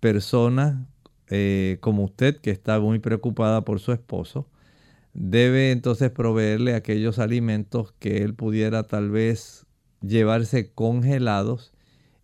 [0.00, 0.86] persona
[1.32, 4.48] eh, como usted que está muy preocupada por su esposo,
[5.12, 9.66] debe entonces proveerle aquellos alimentos que él pudiera tal vez
[10.02, 11.72] llevarse congelados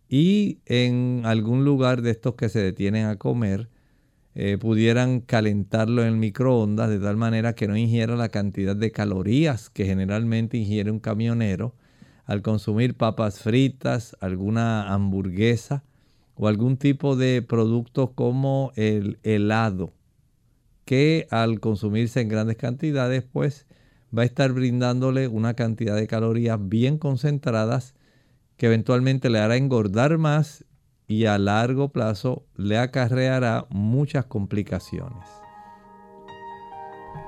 [0.09, 3.69] y en algún lugar de estos que se detienen a comer,
[4.35, 8.91] eh, pudieran calentarlo en el microondas de tal manera que no ingiera la cantidad de
[8.91, 11.75] calorías que generalmente ingiere un camionero
[12.25, 15.83] al consumir papas fritas, alguna hamburguesa
[16.35, 19.96] o algún tipo de producto como el helado
[20.87, 23.67] que al consumirse en grandes cantidades, pues
[24.17, 27.93] va a estar brindándole una cantidad de calorías bien concentradas
[28.55, 30.63] que eventualmente le hará engordar más
[31.05, 35.27] y a largo plazo le acarreará muchas complicaciones.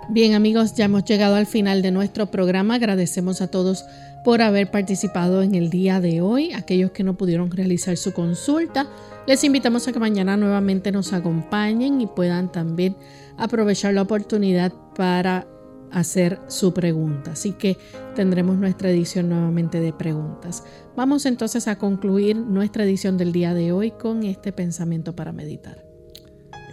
[0.08, 2.76] Bien amigos, ya hemos llegado al final de nuestro programa.
[2.76, 3.84] Agradecemos a todos
[4.24, 6.54] por haber participado en el día de hoy.
[6.54, 8.88] Aquellos que no pudieron realizar su consulta,
[9.28, 12.96] les invitamos a que mañana nuevamente nos acompañen y puedan también
[13.40, 15.48] aprovechar la oportunidad para
[15.92, 17.32] hacer su pregunta.
[17.32, 17.78] Así que
[18.16, 20.64] tendremos nuestra edición nuevamente de preguntas.
[20.96, 25.84] Vamos entonces a concluir nuestra edición del día de hoy con este pensamiento para meditar.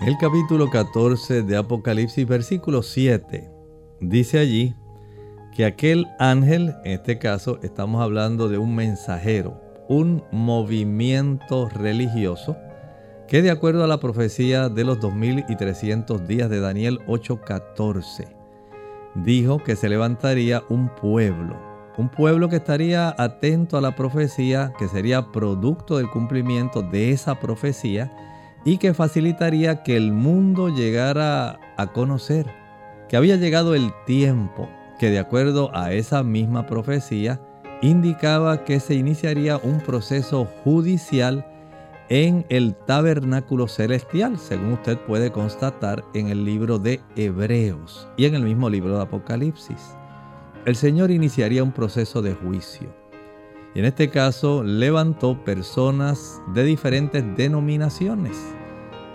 [0.06, 3.50] El capítulo 14 de Apocalipsis, versículo 7,
[4.00, 4.74] dice allí
[5.54, 9.58] que aquel ángel, en este caso estamos hablando de un mensajero,
[9.88, 12.58] un movimiento religioso,
[13.28, 18.28] que de acuerdo a la profecía de los 2300 días de Daniel 8:14,
[19.14, 21.56] dijo que se levantaría un pueblo,
[21.96, 27.40] un pueblo que estaría atento a la profecía, que sería producto del cumplimiento de esa
[27.40, 28.12] profecía
[28.64, 32.46] y que facilitaría que el mundo llegara a conocer
[33.08, 34.68] que había llegado el tiempo
[34.98, 37.40] que de acuerdo a esa misma profecía
[37.82, 41.46] indicaba que se iniciaría un proceso judicial
[42.08, 48.34] en el tabernáculo celestial, según usted puede constatar en el libro de Hebreos y en
[48.34, 49.96] el mismo libro de Apocalipsis.
[50.64, 52.88] El Señor iniciaría un proceso de juicio.
[53.74, 58.36] Y en este caso levantó personas de diferentes denominaciones.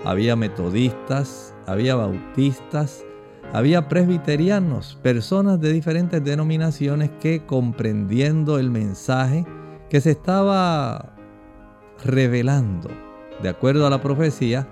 [0.05, 3.03] Había metodistas, había bautistas,
[3.53, 9.45] había presbiterianos, personas de diferentes denominaciones que comprendiendo el mensaje
[9.89, 11.15] que se estaba
[12.04, 12.89] revelando,
[13.41, 14.68] de acuerdo a la profecía,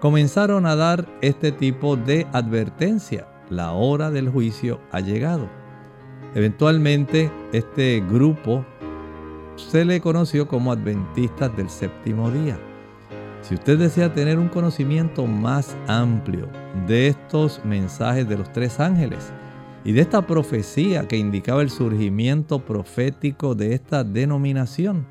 [0.00, 3.26] comenzaron a dar este tipo de advertencia.
[3.50, 5.48] La hora del juicio ha llegado.
[6.34, 8.64] Eventualmente este grupo
[9.56, 12.58] se le conoció como adventistas del séptimo día.
[13.42, 16.48] Si usted desea tener un conocimiento más amplio
[16.86, 19.32] de estos mensajes de los tres ángeles
[19.84, 25.06] y de esta profecía que indicaba el surgimiento profético de esta denominación,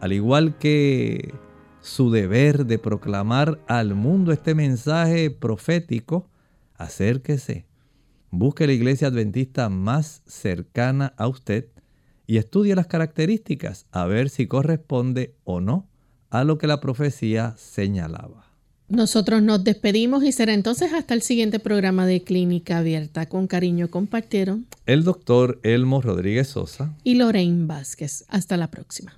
[0.00, 1.34] al igual que
[1.80, 6.28] su deber de proclamar al mundo este mensaje profético,
[6.74, 7.66] acérquese,
[8.30, 11.68] busque la iglesia adventista más cercana a usted
[12.26, 15.88] y estudie las características a ver si corresponde o no
[16.30, 18.44] a lo que la profecía señalaba.
[18.88, 23.28] Nosotros nos despedimos y será entonces hasta el siguiente programa de Clínica Abierta.
[23.28, 28.24] Con cariño compartieron el doctor Elmo Rodríguez Sosa y Lorraine Vázquez.
[28.28, 29.17] Hasta la próxima.